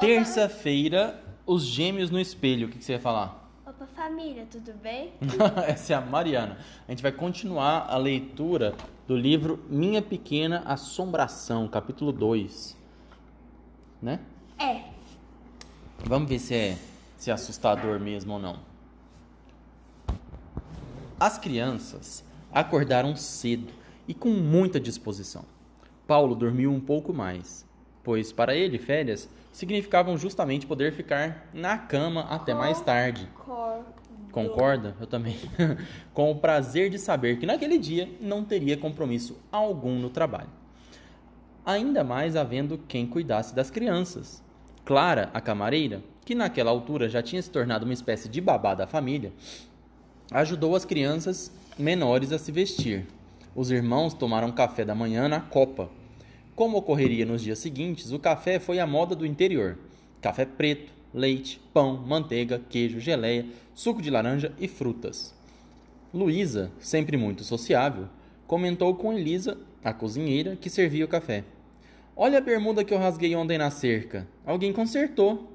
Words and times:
Terça-feira, 0.00 1.22
os 1.44 1.62
gêmeos 1.62 2.10
no 2.10 2.18
espelho. 2.18 2.66
O 2.66 2.70
que, 2.70 2.78
que 2.78 2.84
você 2.84 2.92
ia 2.92 2.98
falar? 2.98 3.52
Opa, 3.66 3.86
família, 3.86 4.46
tudo 4.50 4.72
bem? 4.82 5.12
Essa 5.68 5.92
é 5.92 5.96
a 5.96 6.00
Mariana. 6.00 6.56
A 6.88 6.90
gente 6.90 7.02
vai 7.02 7.12
continuar 7.12 7.86
a 7.86 7.98
leitura 7.98 8.74
do 9.06 9.14
livro 9.14 9.62
Minha 9.68 10.00
Pequena 10.00 10.62
Assombração, 10.64 11.68
capítulo 11.68 12.12
2. 12.12 12.74
Né? 14.00 14.20
É. 14.58 14.84
Vamos 15.98 16.30
ver 16.30 16.38
se 16.38 16.54
é, 16.54 16.78
se 17.18 17.30
é 17.30 17.34
assustador 17.34 18.00
mesmo 18.00 18.32
ou 18.32 18.38
não. 18.38 18.58
As 21.18 21.36
crianças 21.36 22.24
acordaram 22.50 23.14
cedo 23.14 23.70
e 24.08 24.14
com 24.14 24.30
muita 24.30 24.80
disposição. 24.80 25.44
Paulo 26.06 26.34
dormiu 26.34 26.72
um 26.72 26.80
pouco 26.80 27.12
mais, 27.12 27.66
pois 28.02 28.32
para 28.32 28.56
ele 28.56 28.78
férias 28.78 29.28
significavam 29.52 30.16
justamente 30.16 30.66
poder 30.66 30.92
ficar 30.92 31.48
na 31.52 31.76
cama 31.76 32.22
até 32.22 32.54
mais 32.54 32.80
tarde. 32.80 33.28
Concordo. 33.34 34.00
Concorda? 34.30 34.96
Eu 35.00 35.06
também. 35.06 35.36
Com 36.14 36.30
o 36.30 36.36
prazer 36.36 36.88
de 36.90 36.98
saber 36.98 37.38
que 37.38 37.46
naquele 37.46 37.78
dia 37.78 38.08
não 38.20 38.44
teria 38.44 38.76
compromisso 38.76 39.38
algum 39.50 39.98
no 39.98 40.10
trabalho. 40.10 40.50
Ainda 41.64 42.02
mais 42.04 42.36
havendo 42.36 42.78
quem 42.78 43.06
cuidasse 43.06 43.54
das 43.54 43.70
crianças. 43.70 44.42
Clara, 44.84 45.30
a 45.34 45.40
camareira, 45.40 46.02
que 46.24 46.34
naquela 46.34 46.70
altura 46.70 47.08
já 47.08 47.22
tinha 47.22 47.42
se 47.42 47.50
tornado 47.50 47.84
uma 47.84 47.92
espécie 47.92 48.28
de 48.28 48.40
babá 48.40 48.74
da 48.74 48.86
família, 48.86 49.32
ajudou 50.30 50.74
as 50.74 50.84
crianças 50.84 51.52
menores 51.78 52.32
a 52.32 52.38
se 52.38 52.52
vestir. 52.52 53.06
Os 53.54 53.70
irmãos 53.70 54.14
tomaram 54.14 54.52
café 54.52 54.84
da 54.84 54.94
manhã 54.94 55.28
na 55.28 55.40
copa. 55.40 55.90
Como 56.60 56.76
ocorreria 56.76 57.24
nos 57.24 57.40
dias 57.40 57.58
seguintes, 57.58 58.12
o 58.12 58.18
café 58.18 58.58
foi 58.58 58.78
a 58.80 58.86
moda 58.86 59.16
do 59.16 59.24
interior: 59.24 59.78
café 60.20 60.44
preto, 60.44 60.92
leite, 61.14 61.58
pão, 61.72 61.96
manteiga, 61.96 62.60
queijo, 62.68 63.00
geleia, 63.00 63.46
suco 63.72 64.02
de 64.02 64.10
laranja 64.10 64.52
e 64.60 64.68
frutas. 64.68 65.34
Luísa, 66.12 66.70
sempre 66.78 67.16
muito 67.16 67.44
sociável, 67.44 68.08
comentou 68.46 68.94
com 68.94 69.10
Elisa, 69.10 69.56
a 69.82 69.94
cozinheira, 69.94 70.54
que 70.54 70.68
servia 70.68 71.06
o 71.06 71.08
café. 71.08 71.44
Olha 72.14 72.36
a 72.36 72.42
bermuda 72.42 72.84
que 72.84 72.92
eu 72.92 72.98
rasguei 72.98 73.34
ontem 73.34 73.56
na 73.56 73.70
cerca. 73.70 74.28
Alguém 74.44 74.70
consertou. 74.70 75.50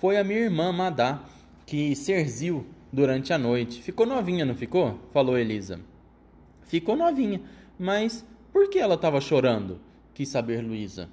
Foi 0.00 0.16
a 0.16 0.24
minha 0.24 0.40
irmã 0.40 0.72
Madá, 0.72 1.22
que 1.66 1.94
serviu 1.94 2.64
durante 2.90 3.34
a 3.34 3.38
noite. 3.38 3.82
Ficou 3.82 4.06
novinha, 4.06 4.46
não 4.46 4.54
ficou? 4.54 4.98
Falou 5.12 5.36
Elisa. 5.36 5.78
Ficou 6.62 6.96
novinha, 6.96 7.42
mas 7.78 8.24
por 8.50 8.70
que 8.70 8.78
ela 8.78 8.94
estava 8.94 9.20
chorando? 9.20 9.91
Quis 10.14 10.28
saber 10.28 10.62
Luísa. 10.62 11.08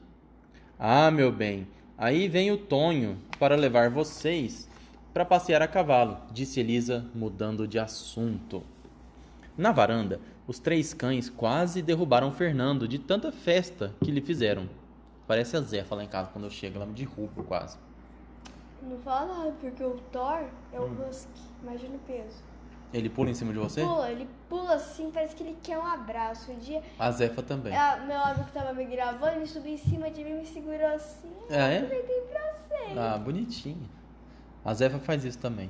Ah, 0.77 1.09
meu 1.11 1.31
bem, 1.31 1.67
aí 1.97 2.27
vem 2.27 2.51
o 2.51 2.57
Tonho 2.57 3.17
para 3.37 3.55
levar 3.55 3.89
vocês 3.89 4.69
para 5.13 5.25
passear 5.25 5.61
a 5.61 5.67
cavalo, 5.67 6.17
disse 6.31 6.59
Elisa, 6.59 7.05
mudando 7.15 7.67
de 7.67 7.79
assunto. 7.79 8.63
Na 9.57 9.71
varanda, 9.71 10.19
os 10.47 10.59
três 10.59 10.93
cães 10.93 11.29
quase 11.29 11.81
derrubaram 11.81 12.31
Fernando 12.31 12.87
de 12.87 12.99
tanta 12.99 13.31
festa 13.31 13.93
que 14.03 14.11
lhe 14.11 14.21
fizeram. 14.21 14.69
Parece 15.27 15.57
a 15.57 15.61
Zé 15.61 15.83
falar 15.83 16.03
em 16.03 16.07
casa 16.07 16.29
quando 16.31 16.45
eu 16.45 16.51
chego, 16.51 16.77
ela 16.77 16.85
me 16.85 16.93
derruba 16.93 17.43
quase. 17.43 17.77
Não 18.81 18.97
fala 18.99 19.25
nada, 19.37 19.51
porque 19.59 19.83
o 19.83 19.95
Thor 20.11 20.45
é 20.71 20.79
o 20.79 20.85
Hum. 20.85 20.95
Husky. 21.09 21.41
Imagina 21.61 21.95
o 21.95 21.99
peso. 21.99 22.41
Ele 22.93 23.07
pula 23.09 23.29
em 23.29 23.33
cima 23.35 23.53
de 23.53 23.59
você? 23.59 23.81
Pula, 23.81 24.09
ele 24.11 24.27
pula 24.49 24.73
assim, 24.73 25.11
parece 25.11 25.35
que 25.35 25.43
ele 25.43 25.55
quer 25.61 25.77
um 25.77 25.85
abraço. 25.85 26.51
Um 26.51 26.57
dia, 26.57 26.81
A 26.97 27.11
Zefa 27.11 27.43
também. 27.43 27.75
a- 27.75 27.97
meu 28.07 28.17
amigo 28.19 28.45
que 28.45 28.51
tava 28.51 28.73
me 28.73 28.85
gravando, 28.85 29.35
ele 29.37 29.47
subiu 29.47 29.73
em 29.73 29.77
cima 29.77 30.09
de 30.09 30.23
mim 30.23 30.31
e 30.31 30.33
me 30.35 30.45
segurou 30.45 30.87
assim. 30.87 31.29
Ah, 31.51 31.69
é? 31.69 31.81
Eu 31.83 32.23
pra. 32.27 32.49
Ah, 33.13 33.17
bonitinha. 33.17 33.77
A 34.65 34.73
Zefa 34.73 34.97
faz 34.99 35.23
isso 35.23 35.37
também. 35.37 35.69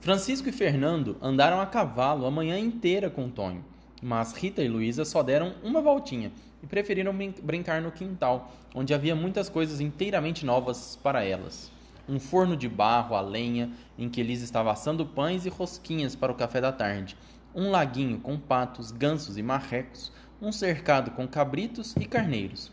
Francisco 0.00 0.48
e 0.48 0.52
Fernando 0.52 1.16
andaram 1.20 1.60
a 1.60 1.66
cavalo 1.66 2.24
a 2.26 2.30
manhã 2.30 2.56
inteira 2.58 3.10
com 3.10 3.28
Tonho, 3.28 3.64
mas 4.00 4.32
Rita 4.32 4.62
e 4.62 4.68
Luísa 4.68 5.04
só 5.04 5.22
deram 5.24 5.54
uma 5.62 5.80
voltinha 5.80 6.30
e 6.62 6.66
preferiram 6.66 7.12
brin- 7.12 7.34
brincar 7.42 7.82
no 7.82 7.90
quintal, 7.90 8.52
onde 8.74 8.94
havia 8.94 9.16
muitas 9.16 9.48
coisas 9.48 9.80
inteiramente 9.80 10.46
novas 10.46 10.96
para 11.02 11.24
elas. 11.24 11.70
Um 12.08 12.18
forno 12.18 12.56
de 12.56 12.68
barro 12.68 13.14
a 13.14 13.20
lenha, 13.20 13.70
em 13.98 14.08
que 14.08 14.20
Elisa 14.20 14.44
estava 14.44 14.72
assando 14.72 15.04
pães 15.04 15.44
e 15.44 15.48
rosquinhas 15.48 16.16
para 16.16 16.32
o 16.32 16.34
café 16.34 16.60
da 16.60 16.72
tarde, 16.72 17.16
um 17.54 17.70
laguinho 17.70 18.18
com 18.20 18.38
patos, 18.38 18.90
gansos 18.90 19.36
e 19.36 19.42
marrecos, 19.42 20.12
um 20.40 20.52
cercado 20.52 21.10
com 21.10 21.26
cabritos 21.26 21.94
e 21.96 22.06
carneiros. 22.06 22.72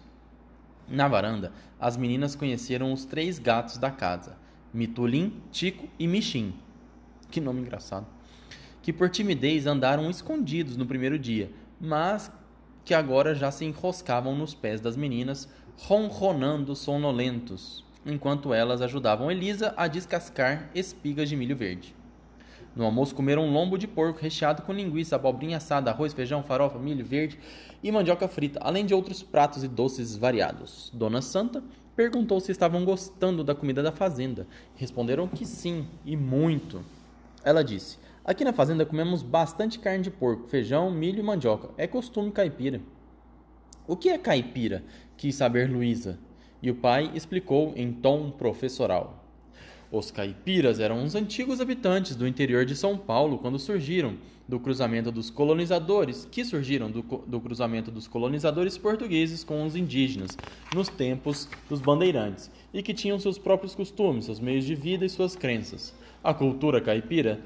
Na 0.88 1.08
varanda, 1.08 1.52
as 1.80 1.98
meninas 1.98 2.36
conheceram 2.36 2.94
os 2.94 3.06
três 3.06 3.40
gatos 3.40 3.78
da 3.78 3.90
casa: 3.90 4.38
Mitulim, 4.74 5.42
Tico 5.52 5.88
e 5.98 6.08
Michim. 6.08 6.54
Que 7.30 7.42
nome 7.42 7.62
engraçado. 7.62 8.06
Que 8.82 8.94
por 8.94 9.10
timidez 9.10 9.66
andaram 9.66 10.10
escondidos 10.10 10.78
no 10.78 10.86
primeiro 10.86 11.18
dia, 11.18 11.52
mas 11.82 12.32
que 12.84 12.94
agora 12.94 13.34
já 13.34 13.50
se 13.50 13.66
enroscavam 13.66 14.36
nos 14.36 14.54
pés 14.54 14.80
das 14.80 14.96
meninas, 14.96 15.50
ronronando 15.78 16.76
sonolentos, 16.76 17.85
enquanto 18.06 18.54
elas 18.54 18.82
ajudavam 18.82 19.32
Elisa 19.32 19.74
a 19.76 19.88
descascar 19.88 20.70
espigas 20.76 21.28
de 21.28 21.36
milho 21.36 21.56
verde. 21.56 21.96
No 22.76 22.84
almoço 22.84 23.16
comeram 23.16 23.44
um 23.44 23.54
lombo 23.54 23.78
de 23.78 23.88
porco 23.88 24.20
recheado 24.20 24.62
com 24.62 24.74
linguiça, 24.74 25.16
abobrinha 25.16 25.58
assada, 25.58 25.90
arroz, 25.90 26.14
feijão, 26.14 26.44
farofa, 26.44 26.78
milho 26.78 27.06
verde 27.06 27.40
e 27.82 27.92
mandioca 27.92 28.28
frita, 28.28 28.60
além 28.62 28.86
de 28.86 28.94
outros 28.94 29.24
pratos 29.24 29.64
e 29.64 29.68
doces 29.68 30.18
variados. 30.18 30.92
Dona 30.94 31.22
Santa 31.22 31.64
perguntou 31.96 32.40
se 32.42 32.52
estavam 32.52 32.84
gostando 32.84 33.44
da 33.44 33.56
comida 33.56 33.82
da 33.82 33.94
fazenda. 33.94 34.46
Responderam 34.76 35.28
que 35.28 35.46
sim, 35.46 35.88
e 36.04 36.18
muito. 36.18 36.84
Ela 37.46 37.64
disse: 37.64 37.98
Aqui 38.26 38.44
na 38.44 38.52
fazenda 38.52 38.86
comemos 38.86 39.24
bastante 39.24 39.80
carne 39.80 40.04
de 40.04 40.12
porco, 40.12 40.48
feijão, 40.48 40.92
milho 40.92 41.20
e 41.20 41.24
mandioca. 41.24 41.70
É 41.78 41.88
costume 41.88 42.32
caipira. 42.32 42.82
O 43.88 43.96
que 43.96 44.10
é 44.10 44.18
caipira? 44.18 44.84
Quis 45.16 45.36
saber 45.36 45.70
Luísa. 45.70 46.20
E 46.66 46.72
o 46.72 46.74
pai 46.74 47.12
explicou 47.14 47.74
em 47.76 47.94
tom 47.94 48.32
professoral. 48.32 49.24
Os 49.92 50.10
caipiras 50.10 50.80
eram 50.80 51.04
os 51.04 51.14
antigos 51.14 51.62
habitantes 51.62 52.16
do 52.16 52.28
interior 52.28 52.66
de 52.66 52.76
São 52.76 52.98
Paulo 52.98 53.38
quando 53.38 53.60
surgiram 53.60 54.16
do 54.48 54.60
cruzamento 54.60 55.12
dos 55.12 55.30
colonizadores, 55.30 56.28
que 56.32 56.44
surgiram 56.44 56.90
do, 56.90 57.04
do 57.04 57.40
cruzamento 57.40 57.92
dos 57.92 58.08
colonizadores 58.08 58.80
portugueses 58.80 59.44
com 59.44 59.64
os 59.64 59.76
indígenas 59.76 60.36
nos 60.74 60.90
tempos 60.90 61.48
dos 61.70 61.82
bandeirantes 61.82 62.50
e 62.74 62.82
que 62.82 62.96
tinham 62.96 63.20
seus 63.20 63.38
próprios 63.38 63.76
costumes, 63.76 64.26
seus 64.26 64.40
meios 64.40 64.66
de 64.66 64.74
vida 64.74 65.06
e 65.06 65.10
suas 65.10 65.36
crenças. 65.36 65.94
A 66.24 66.34
cultura 66.34 66.82
caipira 66.82 67.42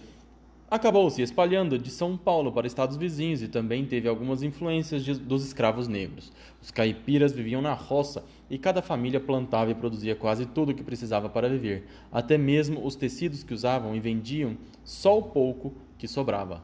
acabou 0.69 1.09
se 1.09 1.21
espalhando 1.21 1.77
de 1.77 1.89
São 1.89 2.15
Paulo 2.17 2.51
para 2.51 2.67
estados 2.67 2.95
vizinhos 2.97 3.41
e 3.41 3.47
também 3.47 3.85
teve 3.85 4.07
algumas 4.07 4.43
influências 4.43 5.03
de- 5.03 5.19
dos 5.19 5.43
escravos 5.45 5.87
negros. 5.87 6.31
Os 6.61 6.71
caipiras 6.71 7.31
viviam 7.31 7.61
na 7.61 7.73
roça 7.73 8.23
e 8.49 8.57
cada 8.57 8.81
família 8.81 9.19
plantava 9.19 9.71
e 9.71 9.75
produzia 9.75 10.15
quase 10.15 10.45
tudo 10.45 10.71
o 10.71 10.75
que 10.75 10.83
precisava 10.83 11.29
para 11.29 11.49
viver, 11.49 11.87
até 12.11 12.37
mesmo 12.37 12.85
os 12.85 12.95
tecidos 12.95 13.43
que 13.43 13.53
usavam 13.53 13.95
e 13.95 13.99
vendiam 13.99 14.57
só 14.83 15.17
o 15.17 15.23
pouco 15.23 15.73
que 15.97 16.07
sobrava. 16.07 16.63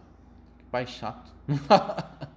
Que 0.57 0.65
pai 0.65 0.85
chato. 0.87 1.33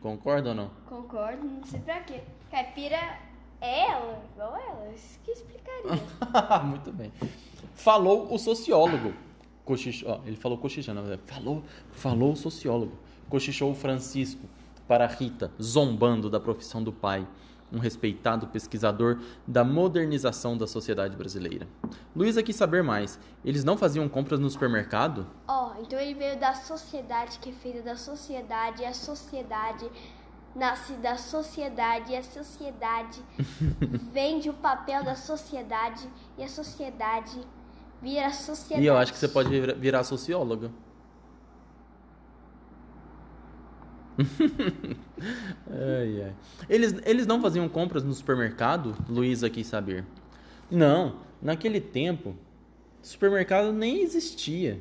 Concorda 0.00 0.50
ou 0.50 0.54
não? 0.54 0.70
Concordo, 0.86 1.44
não 1.46 1.64
sei 1.64 1.80
pra 1.80 2.00
quê. 2.00 2.20
Caipira 2.50 3.18
é 3.60 3.90
ela, 3.90 4.22
igual 4.34 4.56
ela. 4.56 4.92
Isso 4.94 5.18
que 5.24 5.30
explicaria. 5.30 6.00
Muito 6.64 6.92
bem. 6.92 7.12
Falou 7.74 8.32
o 8.32 8.38
sociólogo. 8.38 9.12
Cochichou, 9.64 10.10
ó, 10.10 10.20
ele 10.26 10.36
falou 10.36 10.58
cochichando, 10.58 11.00
verdade. 11.00 11.22
falou, 11.26 11.62
falou 11.92 12.32
o 12.32 12.36
sociólogo. 12.36 12.98
Cochichou 13.28 13.70
o 13.70 13.74
Francisco 13.74 14.46
para 14.86 15.06
Rita, 15.06 15.50
zombando 15.60 16.28
da 16.28 16.38
profissão 16.38 16.82
do 16.82 16.92
pai, 16.92 17.26
um 17.72 17.78
respeitado 17.78 18.46
pesquisador 18.48 19.18
da 19.46 19.64
modernização 19.64 20.56
da 20.56 20.66
sociedade 20.66 21.16
brasileira. 21.16 21.66
Luísa 22.14 22.42
quis 22.42 22.54
saber 22.54 22.82
mais. 22.82 23.18
Eles 23.44 23.64
não 23.64 23.76
faziam 23.76 24.08
compras 24.08 24.38
no 24.38 24.48
supermercado? 24.50 25.26
Ó, 25.48 25.72
então 25.80 25.98
ele 25.98 26.14
veio 26.14 26.38
da 26.38 26.54
sociedade, 26.54 27.38
que 27.38 27.50
é 27.50 27.52
feita 27.52 27.82
da 27.82 27.96
sociedade, 27.96 28.82
e 28.82 28.84
a 28.84 28.94
sociedade 28.94 29.90
nasce 30.54 30.92
da 30.94 31.16
sociedade, 31.16 32.12
e 32.12 32.16
a 32.16 32.22
sociedade 32.22 33.20
vende 34.12 34.48
o 34.48 34.54
papel 34.54 35.02
da 35.02 35.16
sociedade, 35.16 36.08
e 36.38 36.44
a 36.44 36.48
sociedade 36.48 37.40
vira 38.04 38.26
a 38.26 38.32
sociedade. 38.32 38.82
E 38.82 38.86
eu 38.86 38.96
acho 38.96 39.12
que 39.12 39.18
você 39.18 39.26
pode 39.28 39.48
vir- 39.48 39.74
virar 39.76 40.04
socióloga. 40.04 40.70
ai, 45.70 46.22
ai. 46.22 46.34
Eles, 46.68 46.94
eles 47.04 47.26
não 47.26 47.40
faziam 47.40 47.68
compras 47.68 48.04
no 48.04 48.12
supermercado? 48.12 48.94
Luísa 49.08 49.50
quis 49.50 49.66
saber. 49.66 50.04
Não, 50.70 51.16
naquele 51.42 51.80
tempo, 51.80 52.36
supermercado 53.02 53.72
nem 53.72 54.02
existia. 54.02 54.80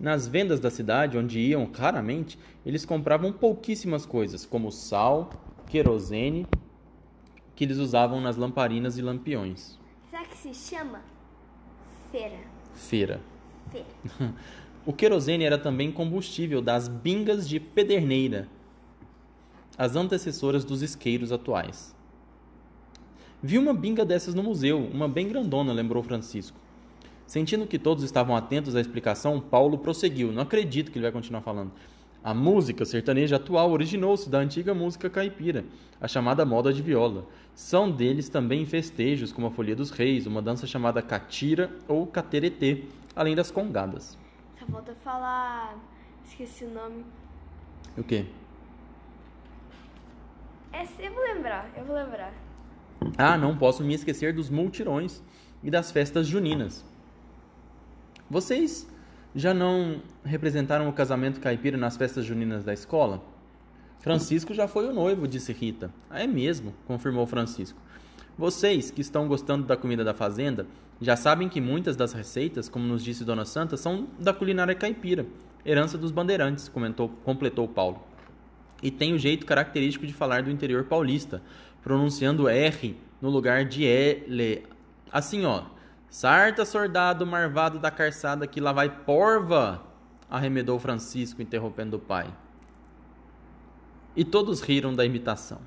Nas 0.00 0.26
vendas 0.26 0.58
da 0.58 0.70
cidade, 0.70 1.18
onde 1.18 1.38
iam 1.38 1.70
raramente, 1.72 2.38
eles 2.64 2.84
compravam 2.84 3.32
pouquíssimas 3.32 4.04
coisas, 4.06 4.44
como 4.44 4.72
sal, 4.72 5.30
querosene, 5.68 6.46
que 7.54 7.64
eles 7.64 7.78
usavam 7.78 8.20
nas 8.20 8.36
lamparinas 8.36 8.96
e 8.98 9.02
lampiões. 9.02 9.78
é 10.12 10.24
que 10.24 10.36
se 10.36 10.54
chama? 10.54 11.00
Feira. 12.12 12.38
Feira. 12.74 13.20
Feira. 13.70 14.34
O 14.84 14.92
querosene 14.92 15.44
era 15.44 15.56
também 15.56 15.92
combustível 15.92 16.60
das 16.60 16.88
bingas 16.88 17.48
de 17.48 17.60
pederneira, 17.60 18.48
as 19.78 19.94
antecessoras 19.94 20.64
dos 20.64 20.82
isqueiros 20.82 21.30
atuais. 21.30 21.94
Vi 23.40 23.58
uma 23.58 23.72
binga 23.72 24.04
dessas 24.04 24.34
no 24.34 24.42
museu, 24.42 24.78
uma 24.78 25.08
bem 25.08 25.28
grandona, 25.28 25.72
lembrou 25.72 26.02
Francisco. 26.02 26.58
Sentindo 27.28 27.64
que 27.64 27.78
todos 27.78 28.02
estavam 28.02 28.34
atentos 28.34 28.74
à 28.74 28.80
explicação, 28.80 29.40
Paulo 29.40 29.78
prosseguiu. 29.78 30.32
Não 30.32 30.42
acredito 30.42 30.90
que 30.90 30.98
ele 30.98 31.04
vai 31.04 31.12
continuar 31.12 31.42
falando. 31.42 31.70
A 32.24 32.32
música 32.32 32.84
sertaneja 32.84 33.34
atual 33.34 33.72
originou-se 33.72 34.30
da 34.30 34.38
antiga 34.38 34.72
música 34.72 35.10
caipira, 35.10 35.64
a 36.00 36.06
chamada 36.06 36.44
moda 36.44 36.72
de 36.72 36.80
viola. 36.80 37.26
São 37.52 37.90
deles 37.90 38.28
também 38.28 38.64
festejos 38.64 39.32
como 39.32 39.48
a 39.48 39.50
Folia 39.50 39.74
dos 39.74 39.90
Reis, 39.90 40.24
uma 40.24 40.40
dança 40.40 40.64
chamada 40.64 41.02
catira 41.02 41.70
ou 41.88 42.06
cateretê, 42.06 42.84
além 43.16 43.34
das 43.34 43.50
congadas. 43.50 44.16
Só 44.56 44.64
falta 44.66 44.94
falar. 44.94 45.76
Esqueci 46.24 46.64
o 46.64 46.70
nome. 46.70 47.04
O 47.98 48.04
quê? 48.04 48.26
É, 50.72 50.86
eu 51.00 51.12
vou 51.12 51.24
lembrar, 51.24 51.70
eu 51.76 51.84
vou 51.84 51.96
lembrar. 51.96 52.32
Ah, 53.18 53.36
não 53.36 53.56
posso 53.56 53.82
me 53.82 53.94
esquecer 53.94 54.32
dos 54.32 54.48
multirões 54.48 55.20
e 55.62 55.70
das 55.70 55.90
festas 55.90 56.28
juninas. 56.28 56.84
Vocês 58.30 58.88
já 59.34 59.54
não 59.54 60.02
representaram 60.24 60.88
o 60.88 60.92
casamento 60.92 61.40
caipira 61.40 61.76
nas 61.76 61.96
festas 61.96 62.24
juninas 62.24 62.64
da 62.64 62.72
escola? 62.72 63.22
Francisco 64.00 64.52
já 64.52 64.66
foi 64.66 64.86
o 64.86 64.92
noivo, 64.92 65.28
disse 65.28 65.52
Rita. 65.52 65.92
Ah, 66.10 66.22
é 66.22 66.26
mesmo, 66.26 66.74
confirmou 66.86 67.26
Francisco. 67.26 67.80
Vocês 68.36 68.90
que 68.90 69.00
estão 69.00 69.28
gostando 69.28 69.64
da 69.64 69.76
comida 69.76 70.02
da 70.02 70.12
fazenda 70.12 70.66
já 71.00 71.16
sabem 71.16 71.48
que 71.48 71.60
muitas 71.60 71.96
das 71.96 72.12
receitas, 72.12 72.68
como 72.68 72.86
nos 72.86 73.04
disse 73.04 73.24
Dona 73.24 73.44
Santa, 73.44 73.76
são 73.76 74.08
da 74.18 74.32
culinária 74.32 74.74
caipira, 74.74 75.26
herança 75.64 75.96
dos 75.96 76.10
bandeirantes, 76.10 76.68
comentou, 76.68 77.08
completou 77.24 77.68
Paulo. 77.68 78.02
E 78.82 78.90
tem 78.90 79.12
o 79.14 79.18
jeito 79.18 79.46
característico 79.46 80.06
de 80.06 80.12
falar 80.12 80.42
do 80.42 80.50
interior 80.50 80.84
paulista, 80.84 81.40
pronunciando 81.82 82.48
R 82.48 82.96
no 83.20 83.30
lugar 83.30 83.64
de 83.64 83.86
L. 83.86 84.64
Assim, 85.10 85.44
ó. 85.44 85.64
Sarta, 86.12 86.66
soldado 86.66 87.26
marvado 87.26 87.78
da 87.78 87.90
carçada 87.90 88.46
que 88.46 88.60
lá 88.60 88.70
vai 88.70 88.90
porva! 88.90 89.82
arremedou 90.28 90.78
Francisco, 90.78 91.40
interrompendo 91.40 91.96
o 91.96 91.98
pai. 91.98 92.30
E 94.14 94.22
todos 94.22 94.60
riram 94.60 94.94
da 94.94 95.06
imitação. 95.06 95.58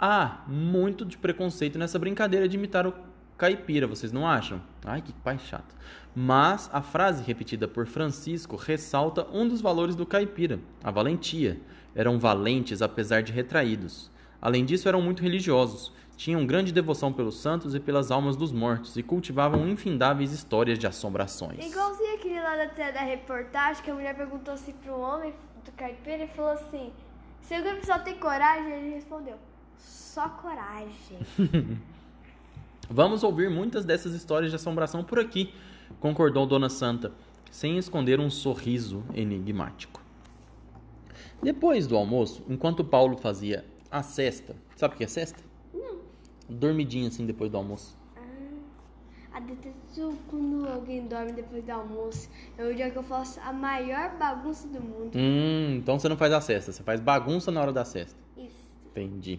Há 0.00 0.42
muito 0.48 1.04
de 1.04 1.18
preconceito 1.18 1.78
nessa 1.78 1.98
brincadeira 1.98 2.48
de 2.48 2.56
imitar 2.56 2.86
o 2.86 2.94
caipira, 3.36 3.86
vocês 3.86 4.10
não 4.10 4.26
acham? 4.26 4.58
Ai, 4.86 5.02
que 5.02 5.12
pai 5.12 5.38
chato. 5.38 5.76
Mas 6.16 6.70
a 6.72 6.80
frase 6.80 7.22
repetida 7.22 7.68
por 7.68 7.86
Francisco 7.86 8.56
ressalta 8.56 9.26
um 9.30 9.46
dos 9.46 9.60
valores 9.60 9.94
do 9.94 10.06
caipira, 10.06 10.60
a 10.82 10.90
valentia. 10.90 11.60
Eram 11.94 12.18
valentes 12.18 12.80
apesar 12.80 13.22
de 13.22 13.34
retraídos. 13.34 14.10
Além 14.40 14.64
disso, 14.64 14.88
eram 14.88 15.02
muito 15.02 15.22
religiosos, 15.22 15.92
tinham 16.18 16.44
grande 16.44 16.72
devoção 16.72 17.12
pelos 17.12 17.36
santos 17.36 17.76
e 17.76 17.80
pelas 17.80 18.10
almas 18.10 18.36
dos 18.36 18.50
mortos 18.50 18.96
e 18.96 19.04
cultivavam 19.04 19.68
infindáveis 19.68 20.32
histórias 20.32 20.76
de 20.76 20.84
assombrações. 20.84 21.64
Igualzinho 21.64 22.14
aquele 22.16 22.40
lá 22.40 22.56
da, 22.56 22.90
da 22.90 23.00
reportagem 23.02 23.84
que 23.84 23.90
a 23.90 23.94
mulher 23.94 24.16
perguntou 24.16 24.52
assim 24.52 24.72
pro 24.72 24.98
homem 24.98 25.32
do 25.64 25.70
caipira 25.72 26.24
e 26.24 26.26
falou 26.26 26.50
assim: 26.50 26.92
Seu 27.40 27.62
grupo 27.62 27.86
só 27.86 28.00
tem 28.00 28.18
coragem? 28.18 28.72
Ele 28.72 28.94
respondeu: 28.96 29.36
Só 29.78 30.28
coragem. 30.28 31.18
Vamos 32.90 33.22
ouvir 33.22 33.48
muitas 33.48 33.84
dessas 33.84 34.12
histórias 34.12 34.50
de 34.50 34.56
assombração 34.56 35.04
por 35.04 35.20
aqui, 35.20 35.54
concordou 36.00 36.46
Dona 36.46 36.68
Santa, 36.68 37.12
sem 37.48 37.78
esconder 37.78 38.18
um 38.18 38.28
sorriso 38.28 39.04
enigmático. 39.14 40.02
Depois 41.40 41.86
do 41.86 41.96
almoço, 41.96 42.42
enquanto 42.48 42.82
Paulo 42.82 43.16
fazia 43.16 43.64
a 43.88 44.02
cesta, 44.02 44.56
sabe 44.74 44.94
o 44.94 44.96
que 44.98 45.04
é 45.04 45.06
cesta? 45.06 45.47
Dormidinha 46.48 47.08
assim 47.08 47.26
depois 47.26 47.50
do 47.50 47.56
almoço. 47.56 47.96
Ah, 48.16 49.36
a 49.36 49.40
detesto 49.40 50.16
quando 50.28 50.66
alguém 50.68 51.06
dorme 51.06 51.32
depois 51.32 51.64
do 51.64 51.70
almoço. 51.70 52.28
É 52.56 52.64
o 52.64 52.74
dia 52.74 52.90
que 52.90 52.96
eu 52.96 53.02
faço 53.02 53.38
a 53.40 53.52
maior 53.52 54.16
bagunça 54.16 54.66
do 54.68 54.80
mundo. 54.80 55.12
Hum, 55.14 55.76
então 55.76 55.98
você 55.98 56.08
não 56.08 56.16
faz 56.16 56.32
a 56.32 56.40
cesta, 56.40 56.72
você 56.72 56.82
faz 56.82 57.00
bagunça 57.00 57.50
na 57.50 57.60
hora 57.60 57.72
da 57.72 57.84
cesta. 57.84 58.18
Isso. 58.36 58.56
Entendi. 58.90 59.38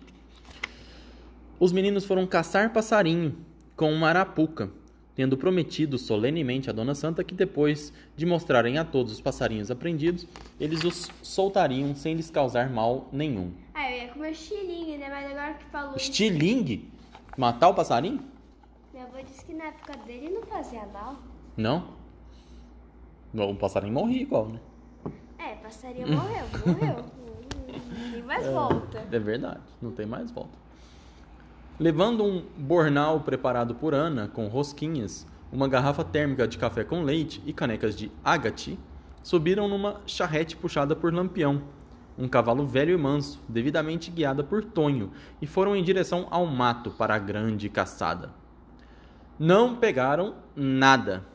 Os 1.59 1.71
meninos 1.71 2.05
foram 2.05 2.25
caçar 2.25 2.71
passarinho 2.71 3.35
com 3.75 3.91
uma 3.91 4.07
arapuca, 4.07 4.71
tendo 5.15 5.35
prometido 5.35 5.97
solenemente 5.97 6.69
a 6.69 6.73
Dona 6.73 6.95
Santa 6.95 7.23
que 7.23 7.33
depois 7.33 7.91
de 8.15 8.25
mostrarem 8.25 8.77
a 8.77 8.85
todos 8.85 9.11
os 9.11 9.19
passarinhos 9.19 9.69
aprendidos, 9.69 10.25
eles 10.57 10.83
os 10.85 11.09
soltariam 11.21 11.93
sem 11.95 12.15
lhes 12.15 12.29
causar 12.29 12.69
mal 12.69 13.09
nenhum. 13.11 13.51
Ah, 13.73 13.91
eu 13.91 13.97
ia 13.97 14.07
comer 14.09 14.31
estilingue, 14.31 14.97
né? 14.97 15.09
Mas 15.09 15.31
agora 15.31 15.53
que 15.55 15.65
falou 15.65 15.95
Estilingue? 15.97 16.89
Matar 17.39 17.69
o 17.69 17.73
passarinho? 17.73 18.19
minha 18.91 19.05
avó 19.05 19.17
disse 19.21 19.45
que 19.45 19.53
na 19.53 19.67
época 19.67 19.93
dele 20.05 20.29
não 20.29 20.41
fazia 20.41 20.85
mal. 20.87 21.15
Não. 21.55 21.85
O 23.33 23.55
passarinho 23.55 23.93
morria 23.93 24.21
igual, 24.21 24.49
né? 24.49 24.59
É, 25.37 25.55
passarinho 25.55 26.05
morreu, 26.05 26.45
morreu. 26.65 27.05
Hum, 27.69 28.11
Nem 28.11 28.23
mais 28.23 28.45
volta. 28.51 29.07
É 29.09 29.17
verdade, 29.17 29.61
não 29.81 29.89
tem 29.93 30.05
mais 30.05 30.29
volta. 30.31 30.51
Levando 31.79 32.25
um 32.25 32.43
bornal 32.57 33.21
preparado 33.21 33.73
por 33.73 33.93
Ana 33.93 34.27
com 34.27 34.49
rosquinhas, 34.49 35.25
uma 35.49 35.69
garrafa 35.69 36.03
térmica 36.03 36.45
de 36.45 36.57
café 36.57 36.83
com 36.83 37.03
leite 37.03 37.41
e 37.45 37.53
canecas 37.53 37.95
de 37.95 38.11
agate, 38.21 38.77
subiram 39.23 39.65
numa 39.69 40.01
charrete 40.05 40.57
puxada 40.57 40.93
por 40.93 41.13
Lampião, 41.13 41.61
um 42.19 42.27
cavalo 42.27 42.67
velho 42.67 42.93
e 42.93 42.97
manso, 42.97 43.41
devidamente 43.47 44.11
guiada 44.11 44.43
por 44.43 44.61
Tonho, 44.61 45.11
e 45.41 45.47
foram 45.47 45.73
em 45.73 45.81
direção 45.81 46.27
ao 46.29 46.45
mato 46.45 46.91
para 46.91 47.15
a 47.15 47.19
grande 47.19 47.69
caçada. 47.69 48.33
Não 49.39 49.77
pegaram 49.77 50.35
nada, 50.53 51.25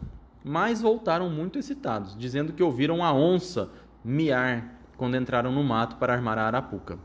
mas 0.44 0.82
voltaram 0.82 1.30
muito 1.30 1.58
excitados, 1.58 2.14
dizendo 2.14 2.52
que 2.52 2.62
ouviram 2.62 3.02
a 3.02 3.14
onça 3.14 3.70
miar 4.04 4.78
quando 4.98 5.16
entraram 5.16 5.50
no 5.50 5.64
mato 5.64 5.96
para 5.96 6.12
armar 6.12 6.38
a 6.38 6.44
arapuca. 6.44 6.98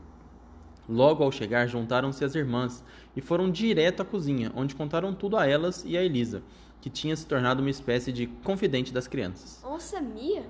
Logo 0.86 1.24
ao 1.24 1.32
chegar, 1.32 1.66
juntaram-se 1.66 2.22
as 2.22 2.34
irmãs 2.34 2.84
e 3.16 3.22
foram 3.22 3.50
direto 3.50 4.02
à 4.02 4.04
cozinha, 4.04 4.52
onde 4.54 4.74
contaram 4.74 5.14
tudo 5.14 5.38
a 5.38 5.46
elas 5.46 5.84
e 5.86 5.96
a 5.96 6.02
Elisa, 6.02 6.42
que 6.82 6.90
tinha 6.90 7.16
se 7.16 7.24
tornado 7.26 7.60
uma 7.60 7.70
espécie 7.70 8.12
de 8.12 8.26
confidente 8.26 8.92
das 8.92 9.08
crianças. 9.08 9.64
Onça 9.64 10.02
Mia? 10.02 10.44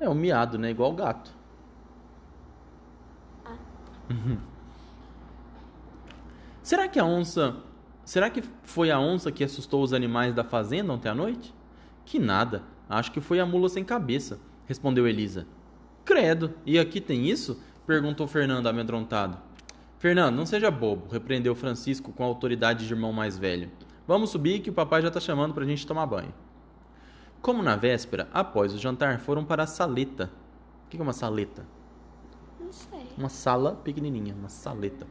É 0.00 0.08
um 0.08 0.14
miado, 0.14 0.58
né? 0.58 0.70
Igual 0.70 0.92
gato. 0.94 1.43
Uhum. 4.10 4.38
Será 6.62 6.88
que 6.88 6.98
a 6.98 7.04
onça. 7.04 7.56
Será 8.04 8.28
que 8.30 8.42
foi 8.62 8.90
a 8.90 8.98
onça 8.98 9.32
que 9.32 9.44
assustou 9.44 9.82
os 9.82 9.92
animais 9.92 10.34
da 10.34 10.44
fazenda 10.44 10.92
ontem 10.92 11.08
à 11.08 11.14
noite? 11.14 11.54
Que 12.04 12.18
nada. 12.18 12.62
Acho 12.88 13.12
que 13.12 13.20
foi 13.20 13.40
a 13.40 13.46
mula 13.46 13.68
sem 13.68 13.82
cabeça, 13.82 14.38
respondeu 14.66 15.08
Elisa. 15.08 15.46
Credo, 16.04 16.52
e 16.66 16.78
aqui 16.78 17.00
tem 17.00 17.26
isso? 17.26 17.60
perguntou 17.86 18.26
Fernando 18.26 18.66
amedrontado. 18.66 19.38
Fernando, 19.98 20.36
não 20.36 20.44
seja 20.44 20.70
bobo, 20.70 21.10
repreendeu 21.10 21.54
Francisco 21.54 22.12
com 22.12 22.22
a 22.22 22.26
autoridade 22.26 22.86
de 22.86 22.92
irmão 22.92 23.12
mais 23.12 23.38
velho. 23.38 23.70
Vamos 24.06 24.30
subir 24.30 24.60
que 24.60 24.68
o 24.68 24.74
papai 24.74 25.00
já 25.00 25.08
está 25.08 25.18
chamando 25.18 25.54
para 25.54 25.64
a 25.64 25.66
gente 25.66 25.86
tomar 25.86 26.04
banho. 26.04 26.34
Como 27.40 27.62
na 27.62 27.74
véspera, 27.74 28.28
após 28.32 28.74
o 28.74 28.78
jantar, 28.78 29.18
foram 29.18 29.44
para 29.44 29.62
a 29.62 29.66
saleta. 29.66 30.30
O 30.86 30.90
que 30.90 30.98
é 30.98 31.02
uma 31.02 31.12
saleta? 31.12 31.66
Não 32.60 32.72
sei. 32.72 33.03
Uma 33.16 33.28
sala 33.28 33.76
pequenininha, 33.76 34.34
uma 34.34 34.48
saleta. 34.48 35.06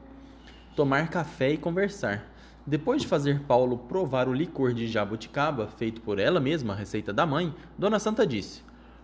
Tomar 0.75 1.09
café 1.09 1.51
e 1.51 1.57
conversar. 1.57 2.29
Depois 2.65 3.01
de 3.01 3.07
fazer 3.07 3.41
Paulo 3.43 3.77
provar 3.77 4.27
o 4.27 4.33
licor 4.33 4.73
de 4.73 4.87
jabuticaba, 4.87 5.67
feito 5.67 6.01
por 6.01 6.19
ela 6.19 6.39
mesma, 6.39 6.73
a 6.73 6.75
receita 6.75 7.13
da 7.13 7.25
mãe, 7.25 7.53
Dona 7.77 7.99
Santa 7.99 8.27
disse: 8.27 8.61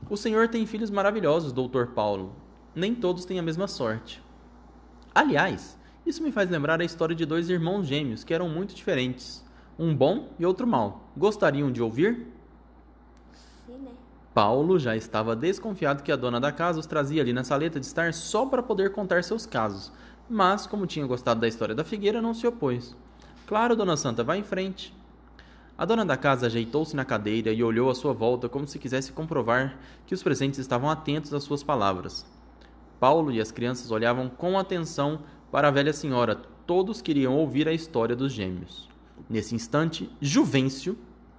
O 0.09 0.17
senhor 0.17 0.49
tem 0.49 0.65
filhos 0.65 0.89
maravilhosos, 0.89 1.53
doutor 1.53 1.87
Paulo. 1.87 2.35
Nem 2.75 2.93
todos 2.93 3.23
têm 3.23 3.39
a 3.39 3.43
mesma 3.43 3.67
sorte. 3.67 4.21
Aliás, 5.15 5.79
isso 6.05 6.23
me 6.23 6.31
faz 6.31 6.49
lembrar 6.49 6.81
a 6.81 6.85
história 6.85 7.15
de 7.15 7.25
dois 7.25 7.49
irmãos 7.49 7.87
gêmeos 7.87 8.23
que 8.23 8.33
eram 8.33 8.49
muito 8.49 8.75
diferentes. 8.75 9.45
Um 9.77 9.95
bom 9.95 10.33
e 10.37 10.45
outro 10.45 10.67
mau. 10.67 11.09
Gostariam 11.15 11.71
de 11.71 11.81
ouvir? 11.81 12.27
Paulo 14.33 14.77
já 14.77 14.95
estava 14.95 15.35
desconfiado 15.35 16.03
que 16.03 16.11
a 16.11 16.15
dona 16.15 16.39
da 16.39 16.51
casa 16.51 16.79
os 16.79 16.85
trazia 16.85 17.21
ali 17.21 17.33
na 17.33 17.43
saleta 17.43 17.79
de 17.79 17.85
estar 17.85 18.13
só 18.13 18.45
para 18.45 18.61
poder 18.61 18.91
contar 18.91 19.23
seus 19.23 19.45
casos, 19.45 19.91
mas, 20.29 20.67
como 20.67 20.85
tinha 20.85 21.05
gostado 21.07 21.39
da 21.39 21.47
história 21.47 21.73
da 21.73 21.83
figueira, 21.83 22.21
não 22.21 22.33
se 22.33 22.45
opôs. 22.45 22.95
Claro, 23.47 23.75
dona 23.75 23.97
Santa, 23.97 24.23
vá 24.23 24.37
em 24.37 24.43
frente. 24.43 24.93
A 25.75 25.85
dona 25.85 26.05
da 26.05 26.15
casa 26.15 26.45
ajeitou-se 26.45 26.95
na 26.95 27.03
cadeira 27.03 27.51
e 27.51 27.63
olhou 27.63 27.89
à 27.89 27.95
sua 27.95 28.13
volta 28.13 28.47
como 28.47 28.67
se 28.67 28.77
quisesse 28.77 29.11
comprovar 29.11 29.79
que 30.05 30.13
os 30.13 30.21
presentes 30.21 30.59
estavam 30.59 30.89
atentos 30.89 31.33
às 31.33 31.43
suas 31.43 31.63
palavras. 31.63 32.25
Paulo 32.99 33.31
e 33.31 33.41
as 33.41 33.51
crianças 33.51 33.89
olhavam 33.89 34.29
com 34.29 34.59
atenção 34.59 35.21
para 35.51 35.69
a 35.69 35.71
velha 35.71 35.93
senhora, 35.93 36.35
todos 36.67 37.01
queriam 37.01 37.35
ouvir 37.35 37.67
a 37.67 37.73
história 37.73 38.15
dos 38.15 38.31
gêmeos. 38.31 38.87
Nesse 39.27 39.55
instante, 39.55 40.09
Juvencio, 40.21 40.97